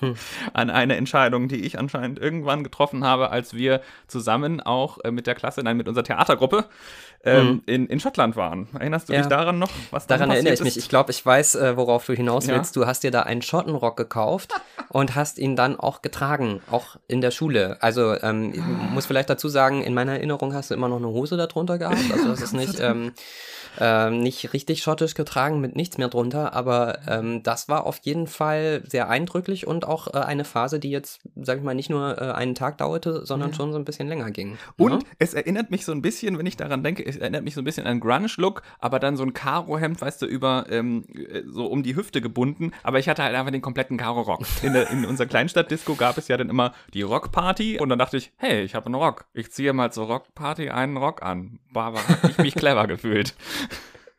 [0.00, 0.14] hm.
[0.52, 5.26] an eine Entscheidung, die ich anscheinend irgendwann getroffen habe, als wir zusammen auch äh, mit
[5.26, 6.66] der Klasse, nein, mit unserer Theatergruppe
[7.24, 7.62] ähm, mhm.
[7.66, 8.68] in, in Schottland waren.
[8.78, 9.20] Erinnerst du ja.
[9.20, 9.70] dich daran noch?
[9.90, 10.76] Was daran erinnere ich mich.
[10.76, 12.76] Ich glaube, ich weiß, äh, worauf du hinaus willst.
[12.76, 12.82] Ja.
[12.82, 14.52] Du hast dir da einen Schottenrock gekauft
[14.88, 17.76] und hast ihn dann auch getragen, auch in der Schule.
[17.80, 18.60] Also ähm, ich
[18.92, 21.98] muss vielleicht dazu sagen, in meiner Erinnerung hast du immer noch eine Hose darunter gehabt.
[22.12, 23.12] Also das ist nicht ähm,
[23.80, 28.26] ähm, nicht richtig schottisch getragen mit nichts mehr drunter, aber ähm, das war auf jeden
[28.26, 32.20] Fall sehr eindrücklich und auch äh, eine Phase, die jetzt, sag ich mal, nicht nur
[32.20, 33.56] äh, einen Tag dauerte, sondern ja.
[33.56, 34.58] schon so ein bisschen länger ging.
[34.76, 35.08] Und ja?
[35.18, 37.64] es erinnert mich so ein bisschen, wenn ich daran denke, es erinnert mich so ein
[37.64, 41.04] bisschen an Grunge-Look, aber dann so ein Karo-Hemd, weißt du, über ähm,
[41.46, 44.44] so um die Hüfte gebunden, aber ich hatte halt einfach den kompletten Karo-Rock.
[44.62, 48.32] In, in unserer Kleinstadt-Disco gab es ja dann immer die Rock-Party und dann dachte ich,
[48.36, 49.26] hey, ich habe einen Rock.
[49.32, 51.60] Ich ziehe mal zur Rock-Party einen Rock an.
[51.74, 53.34] Hab ich mich clever gefühlt.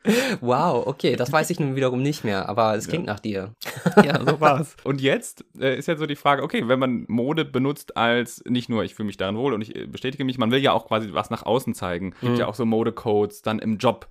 [0.41, 3.13] Wow, okay, das weiß ich nun wiederum nicht mehr, aber es klingt ja.
[3.13, 3.53] nach dir.
[4.03, 4.75] Ja, so war's.
[4.83, 8.69] Und jetzt äh, ist ja so die Frage, okay, wenn man Mode benutzt als nicht
[8.69, 10.87] nur, ich fühle mich darin wohl und ich äh, bestätige mich, man will ja auch
[10.87, 12.13] quasi was nach außen zeigen.
[12.15, 12.39] Es gibt mhm.
[12.39, 14.07] ja auch so Modecodes dann im Job.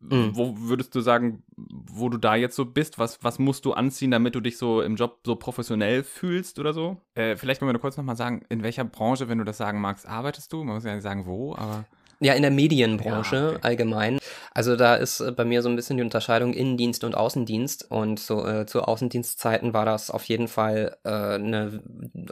[0.00, 0.30] Mhm.
[0.34, 2.98] Wo würdest du sagen, wo du da jetzt so bist?
[2.98, 6.72] Was, was musst du anziehen, damit du dich so im Job so professionell fühlst oder
[6.72, 6.96] so?
[7.14, 9.80] Äh, vielleicht können wir nur kurz nochmal sagen, in welcher Branche, wenn du das sagen
[9.80, 10.64] magst, arbeitest du?
[10.64, 11.84] Man muss ja nicht sagen, wo, aber.
[12.22, 13.58] Ja, in der Medienbranche ja, okay.
[13.62, 14.18] allgemein.
[14.52, 17.90] Also da ist äh, bei mir so ein bisschen die Unterscheidung Innendienst und Außendienst.
[17.90, 21.82] Und so äh, zu Außendienstzeiten war das auf jeden Fall äh, eine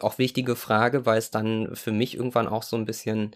[0.01, 3.35] auch wichtige Frage, weil es dann für mich irgendwann auch so ein bisschen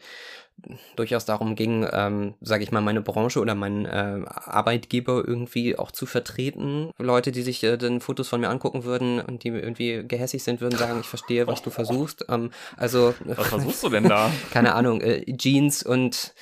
[0.97, 5.91] durchaus darum ging, ähm, sage ich mal, meine Branche oder meinen äh, Arbeitgeber irgendwie auch
[5.91, 6.91] zu vertreten.
[6.99, 10.61] Leute, die sich äh, dann Fotos von mir angucken würden und die irgendwie gehässig sind,
[10.61, 12.27] würden sagen, ich verstehe, was du versuchst.
[12.29, 14.31] Ähm, also was versuchst du denn da?
[14.53, 16.35] keine Ahnung, äh, Jeans und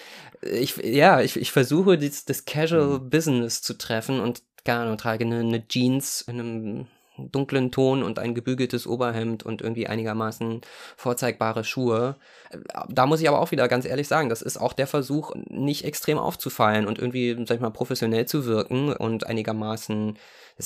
[0.43, 3.11] ich ja, ich, ich versuche das, das Casual mhm.
[3.11, 6.87] Business zu treffen und keine Ahnung, trage eine, eine Jeans in einem
[7.31, 10.61] dunklen Ton und ein gebügeltes Oberhemd und irgendwie einigermaßen
[10.97, 12.17] vorzeigbare Schuhe.
[12.89, 15.85] Da muss ich aber auch wieder ganz ehrlich sagen, das ist auch der Versuch, nicht
[15.85, 20.17] extrem aufzufallen und irgendwie, sag ich mal, professionell zu wirken und einigermaßen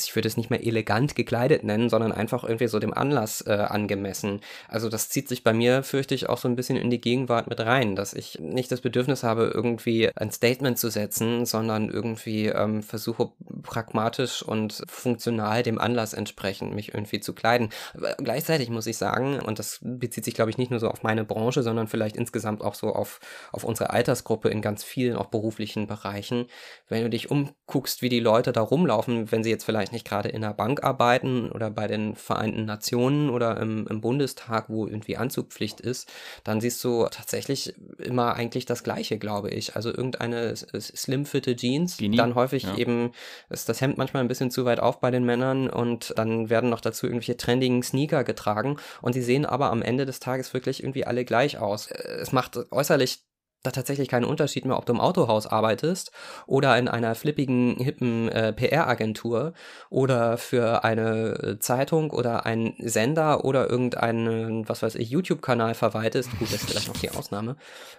[0.02, 3.52] ich würde es nicht mehr elegant gekleidet nennen, sondern einfach irgendwie so dem Anlass äh,
[3.52, 4.40] angemessen.
[4.68, 7.48] Also das zieht sich bei mir, fürchte ich, auch so ein bisschen in die Gegenwart
[7.48, 12.46] mit rein, dass ich nicht das Bedürfnis habe, irgendwie ein Statement zu setzen, sondern irgendwie
[12.46, 17.70] ähm, versuche pragmatisch und funktional dem Anlass entsprechend mich irgendwie zu kleiden.
[17.94, 21.02] Aber gleichzeitig muss ich sagen, und das bezieht sich, glaube ich, nicht nur so auf
[21.02, 23.20] meine Branche, sondern vielleicht insgesamt auch so auf,
[23.52, 26.46] auf unsere Altersgruppe in ganz vielen auch beruflichen Bereichen.
[26.88, 30.06] Wenn du dich umguckst, wie die Leute da rumlaufen, wenn sie jetzt vielleicht vielleicht nicht
[30.06, 34.86] gerade in der Bank arbeiten oder bei den Vereinten Nationen oder im, im Bundestag, wo
[34.86, 36.10] irgendwie Anzugpflicht ist,
[36.42, 39.76] dann siehst du tatsächlich immer eigentlich das Gleiche, glaube ich.
[39.76, 42.76] Also irgendeine slim-fitte Jeans, Genie, dann häufig ja.
[42.76, 43.12] eben
[43.50, 46.70] ist das Hemd manchmal ein bisschen zu weit auf bei den Männern und dann werden
[46.70, 50.82] noch dazu irgendwelche trendigen Sneaker getragen und die sehen aber am Ende des Tages wirklich
[50.82, 51.90] irgendwie alle gleich aus.
[51.90, 53.22] Es macht äußerlich
[53.64, 56.12] da tatsächlich keinen Unterschied mehr, ob du im Autohaus arbeitest
[56.46, 59.54] oder in einer flippigen, hippen äh, PR-Agentur
[59.90, 66.30] oder für eine äh, Zeitung oder einen Sender oder irgendeinen, was weiß ich, YouTube-Kanal verwaltest.
[66.38, 67.56] Gut, das ist vielleicht noch die Ausnahme.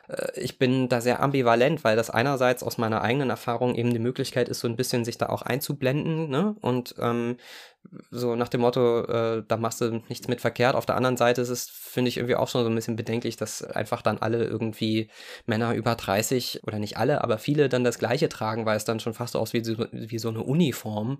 [0.08, 3.99] Äh, ich bin da sehr ambivalent, weil das einerseits aus meiner eigenen Erfahrung eben die
[3.99, 6.56] Möglichkeit ist, so ein bisschen sich da auch einzublenden ne?
[6.62, 7.38] und ähm,
[8.12, 10.76] so nach dem Motto, äh, da machst du nichts mit verkehrt.
[10.76, 13.38] Auf der anderen Seite ist es, finde ich, irgendwie auch schon so ein bisschen bedenklich,
[13.38, 15.10] dass einfach dann alle irgendwie
[15.45, 19.00] Männer über 30 oder nicht alle, aber viele dann das Gleiche tragen, weil es dann
[19.00, 21.19] schon fast so aussieht wie, wie so eine Uniform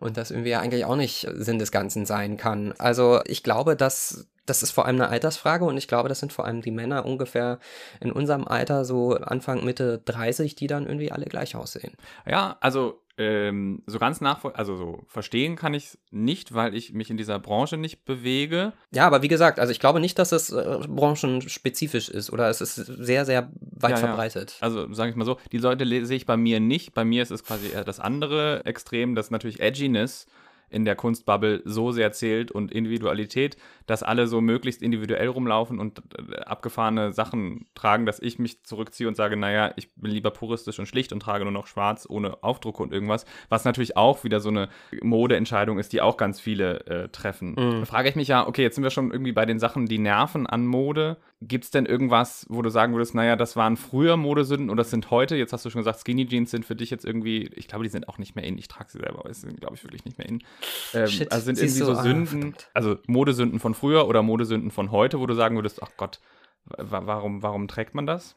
[0.00, 2.74] und das irgendwie eigentlich auch nicht Sinn des Ganzen sein kann.
[2.78, 6.32] Also ich glaube, dass das ist vor allem eine Altersfrage und ich glaube, das sind
[6.32, 7.58] vor allem die Männer ungefähr
[8.00, 11.92] in unserem Alter, so Anfang, Mitte 30, die dann irgendwie alle gleich aussehen.
[12.26, 16.92] Ja, also ähm, so ganz nachvollziehen, also so verstehen kann ich es nicht, weil ich
[16.92, 18.72] mich in dieser Branche nicht bewege.
[18.92, 22.60] Ja, aber wie gesagt, also ich glaube nicht, dass es äh, branchenspezifisch ist oder es
[22.60, 24.56] ist sehr, sehr weit ja, verbreitet.
[24.60, 24.66] Ja.
[24.66, 26.94] Also sage ich mal so, die Leute sehe ich bei mir nicht.
[26.94, 30.26] Bei mir ist es quasi eher das andere Extrem, das natürlich Edginess
[30.72, 33.56] in der Kunstbubble so sehr zählt und Individualität,
[33.86, 39.08] dass alle so möglichst individuell rumlaufen und äh, abgefahrene Sachen tragen, dass ich mich zurückziehe
[39.08, 42.42] und sage, naja, ich bin lieber puristisch und schlicht und trage nur noch schwarz ohne
[42.42, 44.68] Aufdruck und irgendwas, was natürlich auch wieder so eine
[45.02, 47.50] Modeentscheidung ist, die auch ganz viele äh, treffen.
[47.50, 47.80] Mhm.
[47.80, 49.98] Da frage ich mich ja, okay, jetzt sind wir schon irgendwie bei den Sachen, die
[49.98, 51.18] nerven an Mode.
[51.48, 54.90] Gibt es denn irgendwas, wo du sagen würdest, naja, das waren früher Modesünden oder das
[54.90, 57.68] sind heute, jetzt hast du schon gesagt, Skinny Jeans sind für dich jetzt irgendwie, ich
[57.68, 59.74] glaube, die sind auch nicht mehr in, ich trage sie selber, aber es sind, glaube
[59.74, 60.42] ich, wirklich nicht mehr in.
[60.94, 64.22] Ähm, Shit, also sind irgendwie so, so ah, Sünden, ah, also Modesünden von früher oder
[64.22, 66.20] Modesünden von heute, wo du sagen würdest, ach Gott,
[66.64, 68.36] warum, warum trägt man das?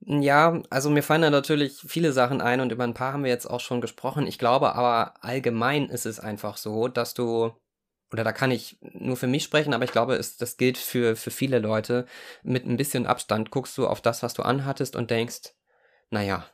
[0.00, 3.30] Ja, also mir fallen da natürlich viele Sachen ein und über ein paar haben wir
[3.30, 4.26] jetzt auch schon gesprochen.
[4.26, 7.52] Ich glaube aber allgemein ist es einfach so, dass du,
[8.12, 11.16] oder da kann ich nur für mich sprechen, aber ich glaube, es, das gilt für,
[11.16, 12.06] für viele Leute,
[12.42, 15.54] mit ein bisschen Abstand guckst du auf das, was du anhattest und denkst,
[16.10, 16.46] naja,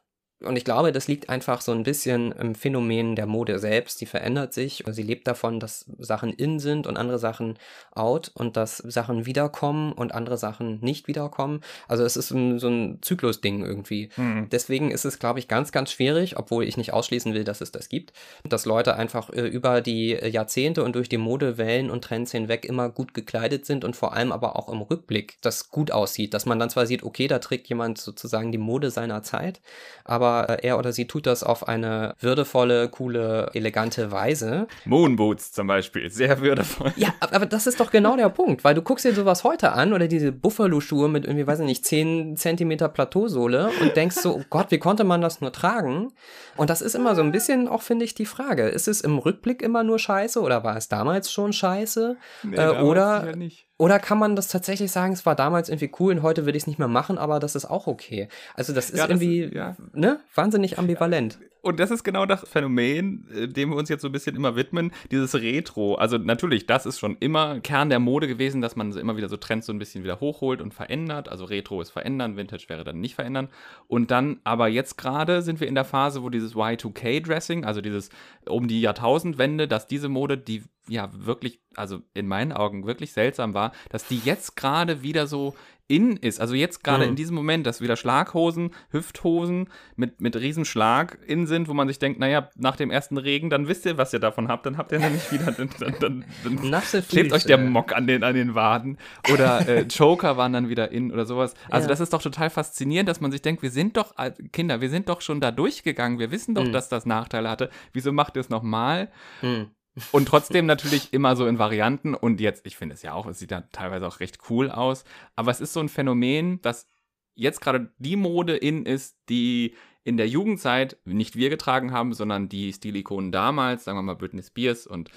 [0.45, 4.01] und ich glaube, das liegt einfach so ein bisschen im Phänomen der Mode selbst.
[4.01, 4.85] Die verändert sich.
[4.87, 7.59] Sie lebt davon, dass Sachen in sind und andere Sachen
[7.95, 11.61] out und dass Sachen wiederkommen und andere Sachen nicht wiederkommen.
[11.89, 14.11] Also es ist so ein Zyklusding irgendwie.
[14.17, 14.49] Mhm.
[14.51, 17.73] Deswegen ist es, glaube ich, ganz, ganz schwierig, obwohl ich nicht ausschließen will, dass es
[17.73, 18.13] das gibt,
[18.45, 22.89] dass Leute einfach äh, über die Jahrzehnte und durch die Modewellen und Trends hinweg immer
[22.91, 26.59] gut gekleidet sind und vor allem aber auch im Rückblick das gut aussieht, dass man
[26.59, 29.61] dann zwar sieht, okay, da trägt jemand sozusagen die Mode seiner Zeit,
[30.05, 34.67] aber aber äh, er oder sie tut das auf eine würdevolle, coole, elegante Weise.
[34.85, 36.93] Moonboots zum Beispiel, sehr würdevoll.
[36.97, 39.93] Ja, aber das ist doch genau der Punkt, weil du guckst dir sowas heute an
[39.93, 44.45] oder diese Buffalo-Schuhe mit irgendwie, weiß ich nicht, 10 Zentimeter Plateausohle und denkst so, oh
[44.51, 46.13] Gott, wie konnte man das nur tragen?
[46.57, 48.69] Und das ist immer so ein bisschen auch, finde ich, die Frage.
[48.69, 52.17] Ist es im Rückblick immer nur scheiße oder war es damals schon scheiße?
[52.45, 56.15] Nee, äh, oder, ja oder kann man das tatsächlich sagen, es war damals irgendwie cool
[56.15, 58.29] und heute würde ich es nicht mehr machen, aber das ist auch okay.
[58.55, 59.77] Also das ist ja, das irgendwie ist, ja.
[59.93, 61.39] ne, wahnsinnig ambivalent.
[61.65, 64.55] Und das ist genau das Phänomen, äh, dem wir uns jetzt so ein bisschen immer
[64.55, 65.95] widmen, dieses Retro.
[65.95, 69.39] Also natürlich, das ist schon immer Kern der Mode gewesen, dass man immer wieder so
[69.39, 71.31] Trends so ein bisschen wieder hochholt und verändert.
[71.31, 73.49] Also Retro ist verändern, Vintage wäre dann nicht verändern.
[73.89, 78.11] Und dann, aber jetzt gerade sind wir in der Phase, wo dieses Y2K-Dressing, also dieses
[78.47, 83.55] um die Jahrtausendwende, dass diese Mode, die ja wirklich, also in meinen Augen wirklich seltsam
[83.55, 85.55] war, dass die jetzt gerade wieder so
[85.87, 86.41] in ist.
[86.41, 87.11] Also jetzt gerade mhm.
[87.11, 91.99] in diesem Moment, dass wieder Schlaghosen, Hüfthosen mit, mit Riesenschlag in sind, wo man sich
[91.99, 94.93] denkt, naja, nach dem ersten Regen, dann wisst ihr, was ihr davon habt, dann habt
[94.93, 98.55] ihr nämlich wieder, dann, dann, dann, dann klebt euch der Mock an den, an den
[98.55, 98.99] Waden.
[99.31, 101.55] Oder äh, Joker waren dann wieder in oder sowas.
[101.69, 101.89] Also ja.
[101.91, 104.15] das ist doch total faszinierend, dass man sich denkt, wir sind doch,
[104.53, 106.73] Kinder, wir sind doch schon da durchgegangen, wir wissen doch, mhm.
[106.73, 107.69] dass das Nachteile hatte.
[107.93, 109.11] Wieso macht ihr es nochmal?
[109.43, 109.71] Mhm.
[110.11, 112.15] Und trotzdem natürlich immer so in Varianten.
[112.15, 115.05] Und jetzt, ich finde es ja auch, es sieht da teilweise auch recht cool aus.
[115.37, 116.89] Aber es ist so ein Phänomen, dass
[117.35, 119.75] jetzt gerade die Mode in ist, die
[120.05, 124.43] in der Jugendzeit nicht wir getragen haben, sondern die Stilikonen damals, sagen wir mal Britney
[124.43, 125.11] Spears und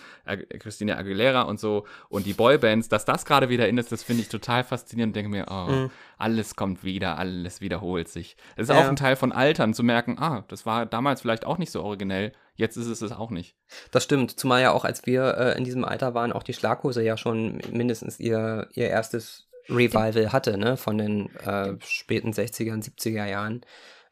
[0.60, 4.22] Christina Aguilera und so und die Boybands, dass das gerade wieder in ist, das finde
[4.22, 5.92] ich total faszinierend denke mir, oh, mhm.
[6.18, 8.38] alles kommt wieder, alles wiederholt sich.
[8.56, 8.82] Es ist ja.
[8.82, 11.84] auch ein Teil von Altern, zu merken, ah, das war damals vielleicht auch nicht so
[11.84, 13.58] originell, jetzt ist es es auch nicht.
[13.92, 17.04] Das stimmt, zumal ja auch, als wir äh, in diesem Alter waren, auch die Schlaghose
[17.04, 22.86] ja schon mindestens ihr, ihr erstes Revival hatte, ne, von den äh, späten 60er und
[22.86, 23.62] 70er Jahren.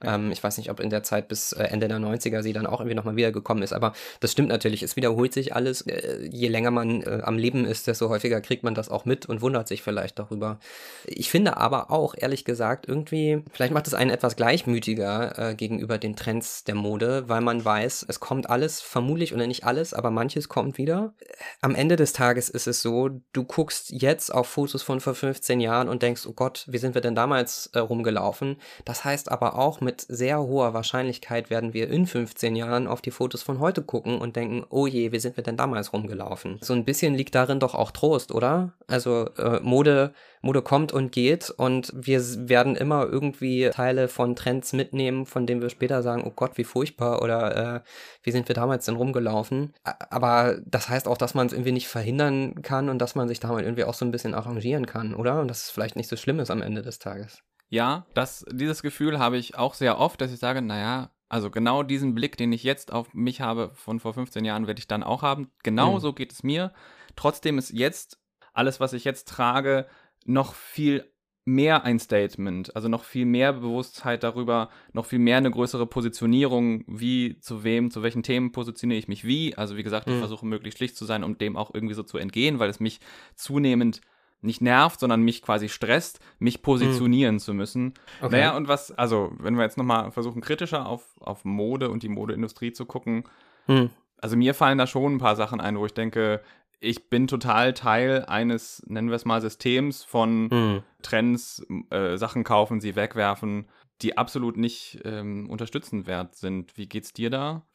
[0.05, 2.67] Ähm, ich weiß nicht, ob in der Zeit bis äh, Ende der 90er sie dann
[2.67, 4.83] auch irgendwie nochmal wiedergekommen ist, aber das stimmt natürlich.
[4.83, 5.81] Es wiederholt sich alles.
[5.81, 9.25] Äh, je länger man äh, am Leben ist, desto häufiger kriegt man das auch mit
[9.25, 10.59] und wundert sich vielleicht darüber.
[11.05, 15.97] Ich finde aber auch, ehrlich gesagt, irgendwie, vielleicht macht es einen etwas gleichmütiger äh, gegenüber
[15.97, 20.11] den Trends der Mode, weil man weiß, es kommt alles, vermutlich oder nicht alles, aber
[20.11, 21.13] manches kommt wieder.
[21.61, 25.59] Am Ende des Tages ist es so, du guckst jetzt auf Fotos von vor 15
[25.59, 28.57] Jahren und denkst, oh Gott, wie sind wir denn damals äh, rumgelaufen?
[28.85, 33.11] Das heißt aber auch, mit sehr hoher Wahrscheinlichkeit werden wir in 15 Jahren auf die
[33.11, 36.57] Fotos von heute gucken und denken, oh je, wie sind wir denn damals rumgelaufen?
[36.61, 38.73] So ein bisschen liegt darin doch auch Trost, oder?
[38.87, 44.73] Also äh, Mode, Mode kommt und geht und wir werden immer irgendwie Teile von Trends
[44.73, 47.81] mitnehmen, von denen wir später sagen, oh Gott, wie furchtbar oder äh,
[48.23, 49.73] wie sind wir damals denn rumgelaufen?
[49.83, 53.39] Aber das heißt auch, dass man es irgendwie nicht verhindern kann und dass man sich
[53.39, 55.41] damit irgendwie auch so ein bisschen arrangieren kann, oder?
[55.41, 57.43] Und dass es vielleicht nicht so schlimm ist am Ende des Tages.
[57.75, 61.83] Ja, das, dieses Gefühl habe ich auch sehr oft, dass ich sage, naja, also genau
[61.83, 65.03] diesen Blick, den ich jetzt auf mich habe von vor 15 Jahren, werde ich dann
[65.03, 65.51] auch haben.
[65.61, 65.99] Genau mhm.
[65.99, 66.71] so geht es mir.
[67.17, 68.17] Trotzdem ist jetzt
[68.53, 69.87] alles, was ich jetzt trage,
[70.23, 71.11] noch viel
[71.43, 76.85] mehr ein Statement, also noch viel mehr Bewusstheit darüber, noch viel mehr eine größere Positionierung,
[76.87, 79.53] wie, zu wem, zu welchen Themen positioniere ich mich wie.
[79.57, 80.19] Also wie gesagt, ich mhm.
[80.19, 83.01] versuche möglichst schlicht zu sein, um dem auch irgendwie so zu entgehen, weil es mich
[83.35, 83.99] zunehmend
[84.41, 87.39] nicht nervt, sondern mich quasi stresst, mich positionieren hm.
[87.39, 87.93] zu müssen.
[88.21, 88.37] Okay.
[88.37, 92.09] Naja, und was, also, wenn wir jetzt nochmal versuchen, kritischer auf, auf Mode und die
[92.09, 93.23] Modeindustrie zu gucken,
[93.65, 93.89] hm.
[94.19, 96.41] also mir fallen da schon ein paar Sachen ein, wo ich denke,
[96.79, 100.83] ich bin total Teil eines, nennen wir es mal, Systems von hm.
[101.01, 103.67] Trends, äh, Sachen kaufen, sie wegwerfen,
[104.01, 106.77] die absolut nicht ähm, unterstützenswert sind.
[106.77, 107.65] Wie geht's dir da?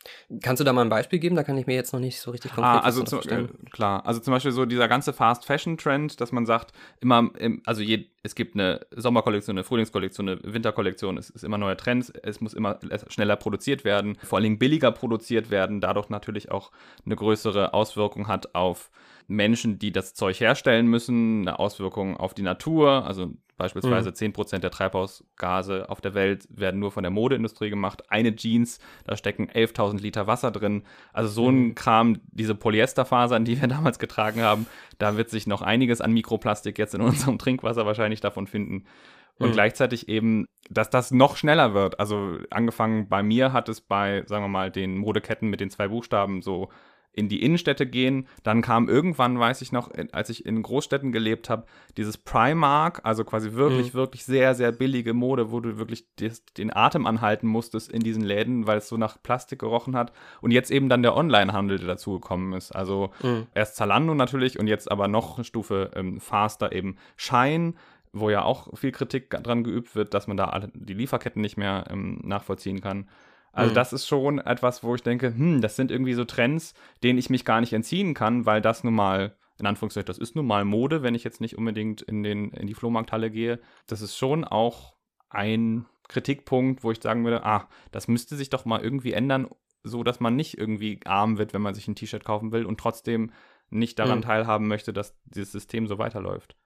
[0.42, 1.34] Kannst du da mal ein Beispiel geben?
[1.34, 4.04] Da kann ich mir jetzt noch nicht so richtig konkret ah, also zum, äh, klar,
[4.04, 7.80] also zum Beispiel so dieser ganze Fast Fashion Trend, dass man sagt, immer, im, also
[7.80, 12.42] je, es gibt eine Sommerkollektion, eine Frühlingskollektion, eine Winterkollektion, es ist immer neue Trends, es
[12.42, 16.70] muss immer schneller produziert werden, vor allen Dingen billiger produziert werden, dadurch natürlich auch
[17.06, 18.90] eine größere Auswirkung hat auf
[19.26, 23.06] Menschen, die das Zeug herstellen müssen, eine Auswirkung auf die Natur.
[23.06, 24.32] Also beispielsweise mhm.
[24.32, 28.10] 10% der Treibhausgase auf der Welt werden nur von der Modeindustrie gemacht.
[28.10, 30.84] Eine Jeans, da stecken 11.000 Liter Wasser drin.
[31.12, 31.74] Also so ein mhm.
[31.74, 34.66] Kram, diese Polyesterfasern, die wir damals getragen haben,
[34.98, 38.86] da wird sich noch einiges an Mikroplastik jetzt in unserem Trinkwasser wahrscheinlich davon finden.
[39.38, 39.52] Und mhm.
[39.52, 42.00] gleichzeitig eben, dass das noch schneller wird.
[42.00, 45.88] Also angefangen bei mir hat es bei, sagen wir mal, den Modeketten mit den zwei
[45.88, 46.70] Buchstaben so
[47.12, 48.28] in die Innenstädte gehen.
[48.42, 51.64] Dann kam irgendwann, weiß ich noch, als ich in Großstädten gelebt habe,
[51.96, 53.98] dieses Primark, also quasi wirklich, mhm.
[53.98, 58.22] wirklich sehr, sehr billige Mode, wo du wirklich des, den Atem anhalten musstest in diesen
[58.22, 60.12] Läden, weil es so nach Plastik gerochen hat.
[60.40, 62.72] Und jetzt eben dann der Onlinehandel, der dazugekommen ist.
[62.72, 63.46] Also mhm.
[63.54, 67.74] erst Zalando natürlich und jetzt aber noch eine Stufe ähm, faster eben Shine
[68.12, 71.56] wo ja auch viel Kritik dran geübt wird, dass man da alle, die Lieferketten nicht
[71.56, 73.08] mehr ähm, nachvollziehen kann.
[73.52, 73.74] Also mhm.
[73.74, 77.30] das ist schon etwas, wo ich denke, hm, das sind irgendwie so Trends, denen ich
[77.30, 80.64] mich gar nicht entziehen kann, weil das nun mal, in Anführungszeichen, das ist nun mal
[80.64, 83.60] Mode, wenn ich jetzt nicht unbedingt in, den, in die Flohmarkthalle gehe.
[83.86, 84.94] Das ist schon auch
[85.28, 89.48] ein Kritikpunkt, wo ich sagen würde, ah, das müsste sich doch mal irgendwie ändern,
[89.82, 92.78] so dass man nicht irgendwie arm wird, wenn man sich ein T-Shirt kaufen will und
[92.78, 93.32] trotzdem
[93.70, 94.22] nicht daran mhm.
[94.22, 96.56] teilhaben möchte, dass dieses System so weiterläuft.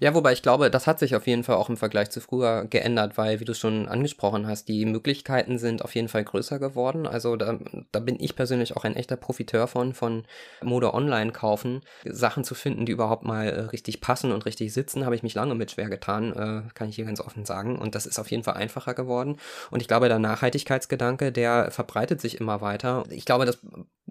[0.00, 2.66] Ja, wobei ich glaube, das hat sich auf jeden Fall auch im Vergleich zu früher
[2.66, 7.06] geändert, weil, wie du schon angesprochen hast, die Möglichkeiten sind auf jeden Fall größer geworden.
[7.06, 7.58] Also da,
[7.92, 10.24] da bin ich persönlich auch ein echter Profiteur von, von
[10.62, 11.80] Mode online kaufen.
[12.04, 15.34] Sachen zu finden, die überhaupt mal äh, richtig passen und richtig sitzen, habe ich mich
[15.34, 17.78] lange mit schwer getan, äh, kann ich hier ganz offen sagen.
[17.78, 19.36] Und das ist auf jeden Fall einfacher geworden.
[19.70, 23.04] Und ich glaube, der Nachhaltigkeitsgedanke, der verbreitet sich immer weiter.
[23.10, 23.58] Ich glaube, das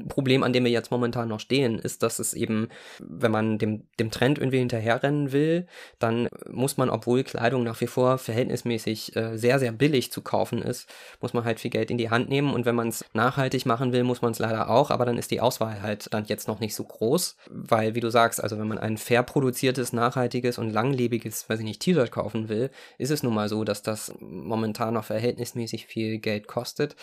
[0.07, 2.69] Problem, an dem wir jetzt momentan noch stehen, ist, dass es eben,
[2.99, 5.67] wenn man dem, dem Trend irgendwie hinterherrennen will,
[5.99, 10.61] dann muss man, obwohl Kleidung nach wie vor verhältnismäßig äh, sehr, sehr billig zu kaufen
[10.61, 10.89] ist,
[11.21, 12.53] muss man halt viel Geld in die Hand nehmen.
[12.53, 15.31] Und wenn man es nachhaltig machen will, muss man es leider auch, aber dann ist
[15.31, 18.67] die Auswahl halt dann jetzt noch nicht so groß, weil, wie du sagst, also wenn
[18.67, 23.23] man ein fair produziertes, nachhaltiges und langlebiges, weiß ich nicht, T-Shirt kaufen will, ist es
[23.23, 26.95] nun mal so, dass das momentan noch verhältnismäßig viel Geld kostet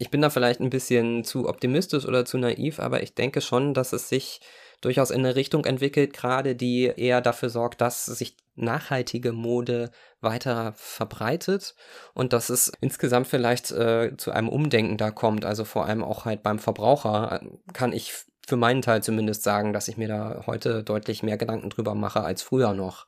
[0.00, 3.74] ich bin da vielleicht ein bisschen zu optimistisch oder zu naiv, aber ich denke schon,
[3.74, 4.40] dass es sich
[4.80, 9.90] durchaus in eine Richtung entwickelt, gerade die eher dafür sorgt, dass sich nachhaltige Mode
[10.22, 11.74] weiter verbreitet
[12.14, 15.44] und dass es insgesamt vielleicht äh, zu einem Umdenken da kommt.
[15.44, 18.14] Also vor allem auch halt beim Verbraucher äh, kann ich
[18.46, 22.22] für meinen Teil zumindest sagen, dass ich mir da heute deutlich mehr Gedanken drüber mache
[22.22, 23.06] als früher noch.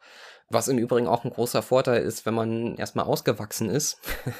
[0.50, 3.98] Was im Übrigen auch ein großer Vorteil ist, wenn man erstmal ausgewachsen ist,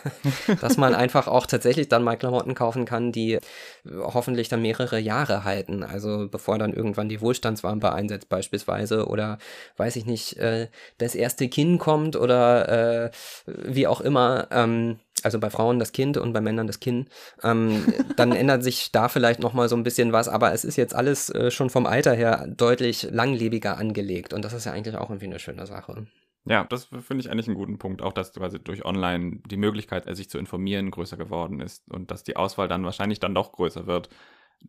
[0.61, 3.39] dass man einfach auch tatsächlich dann mal Klamotten kaufen kann, die
[3.89, 5.83] hoffentlich dann mehrere Jahre halten.
[5.83, 9.39] Also bevor dann irgendwann die Wohlstandswampe einsetzt beispielsweise oder
[9.77, 13.11] weiß ich nicht, äh, das erste Kind kommt oder äh,
[13.47, 14.49] wie auch immer.
[14.51, 17.07] Ähm, also bei Frauen das Kind und bei Männern das Kinn,
[17.43, 17.85] ähm,
[18.17, 21.31] dann ändert sich da vielleicht nochmal so ein bisschen was, aber es ist jetzt alles
[21.31, 25.27] äh, schon vom Alter her deutlich langlebiger angelegt und das ist ja eigentlich auch irgendwie
[25.27, 26.07] eine schöne Sache.
[26.45, 28.03] Ja, das finde ich eigentlich einen guten Punkt.
[28.03, 32.25] Auch, dass quasi durch online die Möglichkeit, sich zu informieren, größer geworden ist und dass
[32.25, 34.09] die Auswahl dann wahrscheinlich dann doch größer wird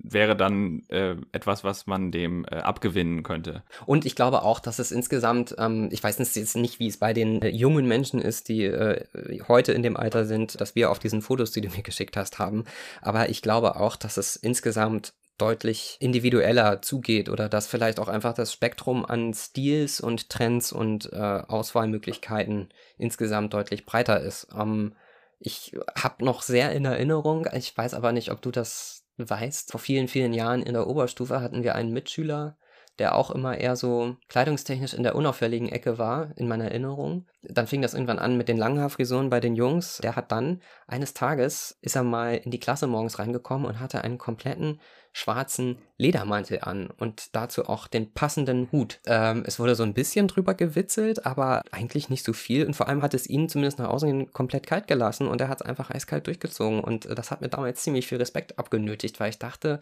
[0.02, 3.64] wäre dann äh, etwas, was man dem äh, abgewinnen könnte.
[3.86, 7.14] Und ich glaube auch, dass es insgesamt, ähm, ich weiß jetzt nicht, wie es bei
[7.14, 9.06] den äh, jungen Menschen ist, die äh,
[9.48, 12.40] heute in dem Alter sind, dass wir auf diesen Fotos, die du mir geschickt hast,
[12.40, 12.66] haben.
[13.02, 18.34] Aber ich glaube auch, dass es insgesamt deutlich individueller zugeht oder dass vielleicht auch einfach
[18.34, 21.18] das Spektrum an Stils und Trends und äh,
[21.48, 24.48] Auswahlmöglichkeiten insgesamt deutlich breiter ist.
[24.56, 24.96] Ähm,
[25.40, 29.80] ich habe noch sehr in Erinnerung, ich weiß aber nicht, ob du das weißt, vor
[29.80, 32.58] vielen, vielen Jahren in der Oberstufe hatten wir einen Mitschüler,
[33.00, 37.26] der auch immer eher so kleidungstechnisch in der unauffälligen Ecke war, in meiner Erinnerung.
[37.42, 39.98] Dann fing das irgendwann an mit den Langhaarfrisuren bei den Jungs.
[40.04, 44.04] Der hat dann, eines Tages, ist er mal in die Klasse morgens reingekommen und hatte
[44.04, 44.80] einen kompletten
[45.14, 49.00] schwarzen Ledermantel an und dazu auch den passenden Hut.
[49.06, 52.88] Ähm, es wurde so ein bisschen drüber gewitzelt, aber eigentlich nicht so viel und vor
[52.90, 55.92] allem hat es ihn zumindest nach außen komplett kalt gelassen und er hat es einfach
[55.92, 59.80] eiskalt durchgezogen und das hat mir damals ziemlich viel Respekt abgenötigt, weil ich dachte,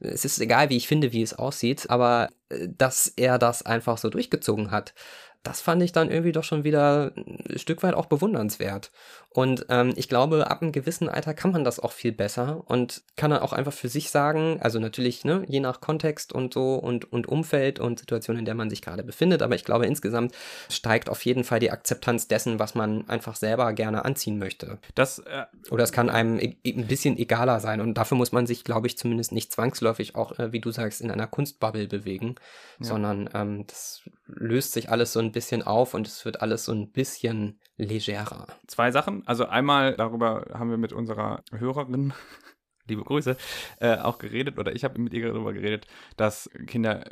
[0.00, 3.98] es ist egal, wie ich finde, wie es aussieht, aber äh, dass er das einfach
[3.98, 4.94] so durchgezogen hat,
[5.42, 8.90] das fand ich dann irgendwie doch schon wieder ein Stück weit auch bewundernswert.
[9.32, 13.02] Und ähm, ich glaube, ab einem gewissen Alter kann man das auch viel besser und
[13.16, 16.74] kann dann auch einfach für sich sagen, also natürlich, ne, je nach Kontext und so
[16.74, 20.34] und, und Umfeld und Situation, in der man sich gerade befindet, aber ich glaube, insgesamt
[20.68, 24.78] steigt auf jeden Fall die Akzeptanz dessen, was man einfach selber gerne anziehen möchte.
[24.96, 28.46] Das, äh, Oder es kann einem e ein bisschen egaler sein und dafür muss man
[28.46, 32.34] sich, glaube ich, zumindest nicht zwangsläufig auch, äh, wie du sagst, in einer Kunstbubble bewegen,
[32.80, 32.86] ja.
[32.86, 36.72] sondern ähm, das löst sich alles so ein bisschen auf und es wird alles so
[36.72, 38.46] ein bisschen legerer.
[38.66, 39.26] Zwei Sachen.
[39.26, 42.12] Also einmal, darüber haben wir mit unserer Hörerin
[42.90, 43.36] liebe Grüße,
[43.78, 47.04] äh, auch geredet oder ich habe mit ihr darüber geredet, dass Kinder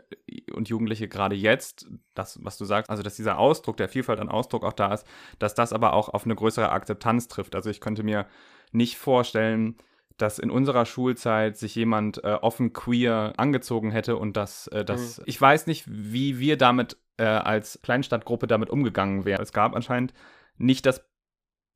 [0.52, 4.28] und Jugendliche gerade jetzt, das, was du sagst, also dass dieser Ausdruck, der Vielfalt an
[4.28, 5.06] Ausdruck auch da ist,
[5.38, 7.54] dass das aber auch auf eine größere Akzeptanz trifft.
[7.54, 8.26] Also ich könnte mir
[8.72, 9.76] nicht vorstellen,
[10.18, 15.18] dass in unserer Schulzeit sich jemand äh, offen queer angezogen hätte und dass äh, das,
[15.18, 15.24] mhm.
[15.26, 19.42] ich weiß nicht, wie wir damit äh, als Kleinstadtgruppe damit umgegangen wären.
[19.42, 20.14] Es gab anscheinend
[20.56, 21.04] nicht das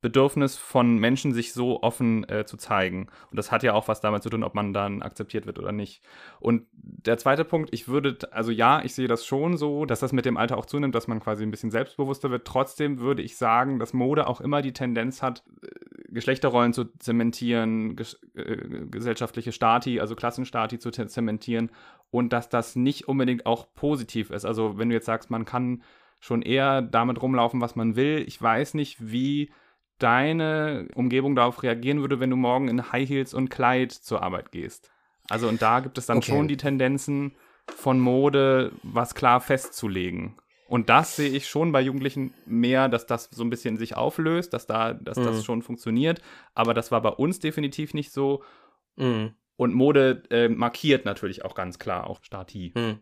[0.03, 3.07] Bedürfnis von Menschen, sich so offen äh, zu zeigen.
[3.31, 5.71] Und das hat ja auch was damit zu tun, ob man dann akzeptiert wird oder
[5.71, 6.03] nicht.
[6.41, 10.11] Und der zweite Punkt, ich würde, also ja, ich sehe das schon so, dass das
[10.11, 12.45] mit dem Alter auch zunimmt, dass man quasi ein bisschen selbstbewusster wird.
[12.45, 15.69] Trotzdem würde ich sagen, dass Mode auch immer die Tendenz hat, äh,
[16.09, 21.71] Geschlechterrollen zu zementieren, ges äh, gesellschaftliche Stati, also Klassenstati zu zementieren
[22.13, 24.45] und dass das nicht unbedingt auch positiv ist.
[24.45, 25.81] Also wenn du jetzt sagst, man kann
[26.19, 28.23] schon eher damit rumlaufen, was man will.
[28.27, 29.51] Ich weiß nicht, wie
[29.97, 34.51] deine Umgebung darauf reagieren würde, wenn du morgen in High Heels und Kleid zur Arbeit
[34.51, 34.91] gehst.
[35.27, 36.31] Also und da gibt es dann okay.
[36.31, 37.35] schon die Tendenzen
[37.75, 40.35] von Mode, was klar festzulegen.
[40.67, 44.53] Und das sehe ich schon bei Jugendlichen mehr, dass das so ein bisschen sich auflöst,
[44.53, 45.25] dass da, dass mhm.
[45.25, 46.21] das schon funktioniert.
[46.53, 48.43] Aber das war bei uns definitiv nicht so.
[48.97, 49.33] Mhm.
[49.55, 52.73] Und Mode äh, markiert natürlich auch ganz klar auch Stati.
[52.75, 52.99] Mhm.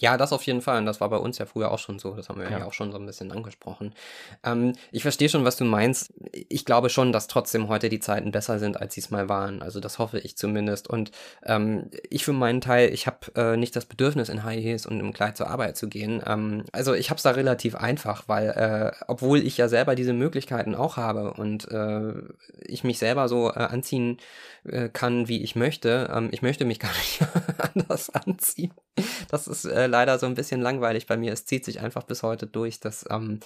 [0.00, 0.78] Ja, das auf jeden Fall.
[0.78, 2.16] Und das war bei uns ja früher auch schon so.
[2.16, 3.94] Das haben wir ja, ja auch schon so ein bisschen angesprochen.
[4.42, 6.12] Ähm, ich verstehe schon, was du meinst.
[6.48, 9.62] Ich glaube schon, dass trotzdem heute die Zeiten besser sind, als sie es mal waren.
[9.62, 10.90] Also das hoffe ich zumindest.
[10.90, 11.12] Und
[11.44, 14.98] ähm, ich für meinen Teil, ich habe äh, nicht das Bedürfnis, in High Heels und
[14.98, 16.20] im Kleid zur Arbeit zu gehen.
[16.26, 20.12] Ähm, also ich habe es da relativ einfach, weil äh, obwohl ich ja selber diese
[20.12, 22.14] Möglichkeiten auch habe und äh,
[22.66, 24.18] ich mich selber so äh, anziehen
[24.64, 27.20] äh, kann, wie ich möchte, ähm, ich möchte mich gar nicht
[27.58, 28.72] anders anziehen.
[29.28, 31.32] Das ist äh, leider so ein bisschen langweilig bei mir.
[31.32, 33.40] Es zieht sich einfach bis heute durch, dass ähm,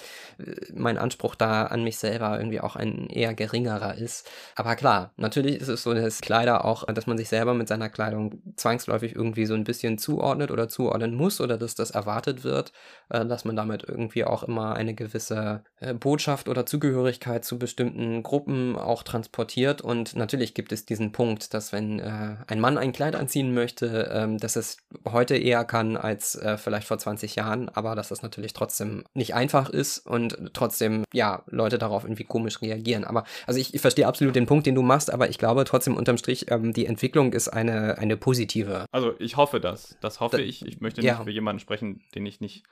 [0.75, 4.29] mein Anspruch da an mich selber irgendwie auch ein eher geringerer ist.
[4.55, 7.89] Aber klar, natürlich ist es so, dass Kleider auch, dass man sich selber mit seiner
[7.89, 12.73] Kleidung zwangsläufig irgendwie so ein bisschen zuordnet oder zuordnen muss oder dass das erwartet wird,
[13.11, 18.23] äh, dass man damit irgendwie auch immer eine gewisse äh, Botschaft oder Zugehörigkeit zu bestimmten
[18.23, 19.81] Gruppen auch transportiert.
[19.81, 24.11] Und natürlich gibt es diesen Punkt, dass wenn äh, ein Mann ein Kleid anziehen möchte,
[24.13, 24.79] ähm, dass es
[25.11, 29.35] heute eher kann als äh, vielleicht vor 20 Jahren, aber dass das natürlich trotzdem nicht
[29.35, 33.05] einfach ist und trotzdem, ja, Leute darauf irgendwie komisch reagieren.
[33.05, 35.97] Aber, also ich, ich verstehe absolut den Punkt, den du machst, aber ich glaube trotzdem
[35.97, 38.87] unterm Strich, ähm, die Entwicklung ist eine, eine positive.
[38.91, 39.97] Also ich hoffe das.
[40.01, 40.67] Das hoffe da, ich.
[40.67, 41.23] Ich möchte nicht ja.
[41.23, 42.65] für jemanden sprechen, den ich nicht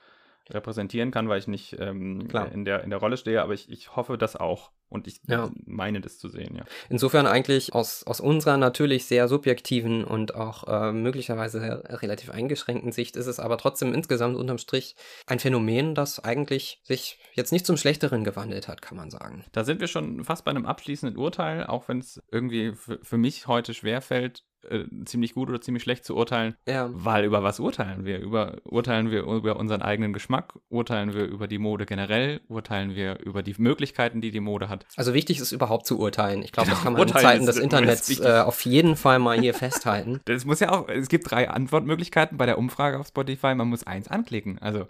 [0.49, 3.95] repräsentieren kann, weil ich nicht ähm, in, der, in der Rolle stehe, aber ich, ich
[3.95, 4.71] hoffe das auch.
[4.89, 5.51] Und ich ja.
[5.65, 6.63] meine das zu sehen, ja.
[6.89, 13.17] Insofern eigentlich aus, aus unserer natürlich sehr subjektiven und auch äh, möglicherweise relativ eingeschränkten Sicht
[13.17, 14.95] ist es aber trotzdem insgesamt unterm Strich
[15.25, 19.43] ein Phänomen, das eigentlich sich jetzt nicht zum Schlechteren gewandelt hat, kann man sagen.
[19.51, 23.47] Da sind wir schon fast bei einem abschließenden Urteil, auch wenn es irgendwie für mich
[23.47, 26.55] heute schwerfällt, äh, ziemlich gut oder ziemlich schlecht zu urteilen.
[26.67, 26.89] Ja.
[26.91, 28.19] Weil über was urteilen wir?
[28.19, 30.53] Über, urteilen wir über unseren eigenen Geschmack?
[30.69, 32.41] Urteilen wir über die Mode generell?
[32.47, 34.85] Urteilen wir über die Möglichkeiten, die die Mode hat?
[34.95, 36.43] Also wichtig ist überhaupt zu urteilen.
[36.43, 39.39] Ich glaube, genau, das kann man in Zeiten des Internets äh, auf jeden Fall mal
[39.39, 40.21] hier festhalten.
[40.27, 43.55] Das muss ja auch, es gibt drei Antwortmöglichkeiten bei der Umfrage auf Spotify.
[43.55, 44.59] Man muss eins anklicken.
[44.59, 44.87] Also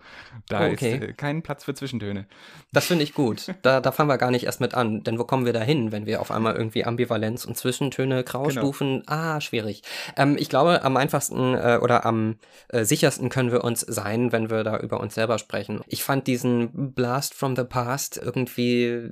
[0.49, 0.95] da oh, okay.
[0.95, 2.25] ist äh, kein Platz für Zwischentöne.
[2.73, 3.53] Das finde ich gut.
[3.63, 5.03] Da, da fangen wir gar nicht erst mit an.
[5.03, 8.99] Denn wo kommen wir da hin, wenn wir auf einmal irgendwie Ambivalenz und Zwischentöne, Graustufen,
[8.99, 9.11] genau.
[9.11, 9.83] ah, schwierig schwierig.
[10.15, 12.37] Ähm, ich glaube, am einfachsten äh, oder am
[12.69, 15.81] äh, sichersten können wir uns sein, wenn wir da über uns selber sprechen.
[15.87, 19.09] Ich fand diesen Blast from the Past irgendwie,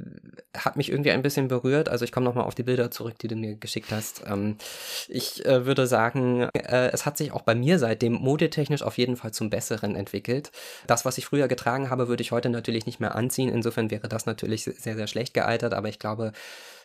[0.56, 1.90] hat mich irgendwie ein bisschen berührt.
[1.90, 4.24] Also ich komme nochmal auf die Bilder zurück, die du mir geschickt hast.
[4.28, 4.58] Ähm,
[5.08, 9.18] ich äh, würde sagen, äh, es hat sich auch bei mir seitdem modetechnisch auf jeden
[9.18, 10.52] Fall zum Besseren entwickelt.
[10.88, 13.50] Das, was ich früher getragen habe, würde ich heute natürlich nicht mehr anziehen.
[13.50, 15.74] Insofern wäre das natürlich sehr, sehr schlecht gealtert.
[15.74, 16.32] Aber ich glaube,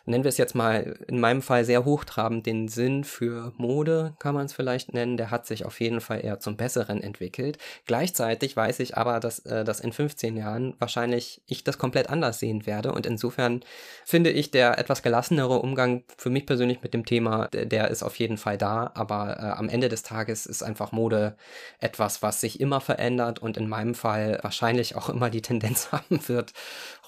[0.05, 4.35] nennen wir es jetzt mal in meinem Fall sehr hochtrabend, den Sinn für Mode, kann
[4.35, 7.57] man es vielleicht nennen, der hat sich auf jeden Fall eher zum Besseren entwickelt.
[7.85, 12.39] Gleichzeitig weiß ich aber, dass, äh, dass in 15 Jahren wahrscheinlich ich das komplett anders
[12.39, 12.91] sehen werde.
[12.91, 13.61] Und insofern
[14.05, 18.03] finde ich der etwas gelassenere Umgang für mich persönlich mit dem Thema, der, der ist
[18.03, 21.35] auf jeden Fall da, aber äh, am Ende des Tages ist einfach Mode
[21.79, 26.27] etwas, was sich immer verändert und in meinem Fall wahrscheinlich auch immer die Tendenz haben
[26.27, 26.53] wird,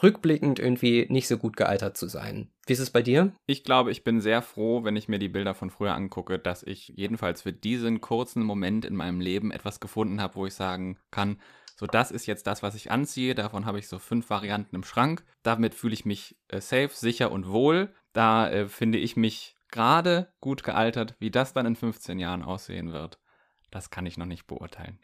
[0.04, 2.51] rückblickend irgendwie nicht so gut gealtert zu sein.
[2.68, 3.34] Wie ist es bei dir?
[3.45, 6.62] Ich glaube, ich bin sehr froh, wenn ich mir die Bilder von früher angucke, dass
[6.64, 10.97] ich jedenfalls für diesen kurzen Moment in meinem Leben etwas gefunden habe, wo ich sagen
[11.10, 11.39] kann,
[11.76, 13.36] so das ist jetzt das, was ich anziehe.
[13.36, 15.24] Davon habe ich so fünf Varianten im Schrank.
[15.41, 17.93] Damit fühle ich mich äh, safe, sicher und wohl.
[18.14, 21.16] Da äh, finde ich mich gerade gut gealtert.
[21.20, 23.20] Wie das dann in 15 Jahren aussehen wird,
[23.72, 24.99] das kann ich noch nicht beurteilen.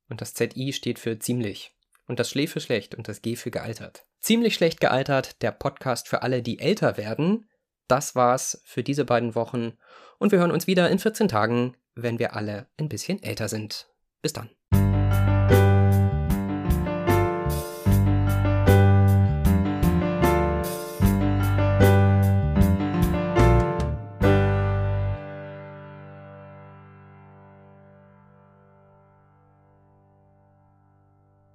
[0.09, 1.75] Und das ZI steht für ziemlich.
[2.07, 4.07] Und das Schlä für schlecht und das G für gealtert.
[4.19, 7.47] Ziemlich schlecht gealtert, der Podcast für alle, die älter werden.
[7.87, 9.77] Das war's für diese beiden Wochen
[10.19, 13.87] und wir hören uns wieder in 14 Tagen, wenn wir alle ein bisschen älter sind.
[14.21, 14.56] Bis dann.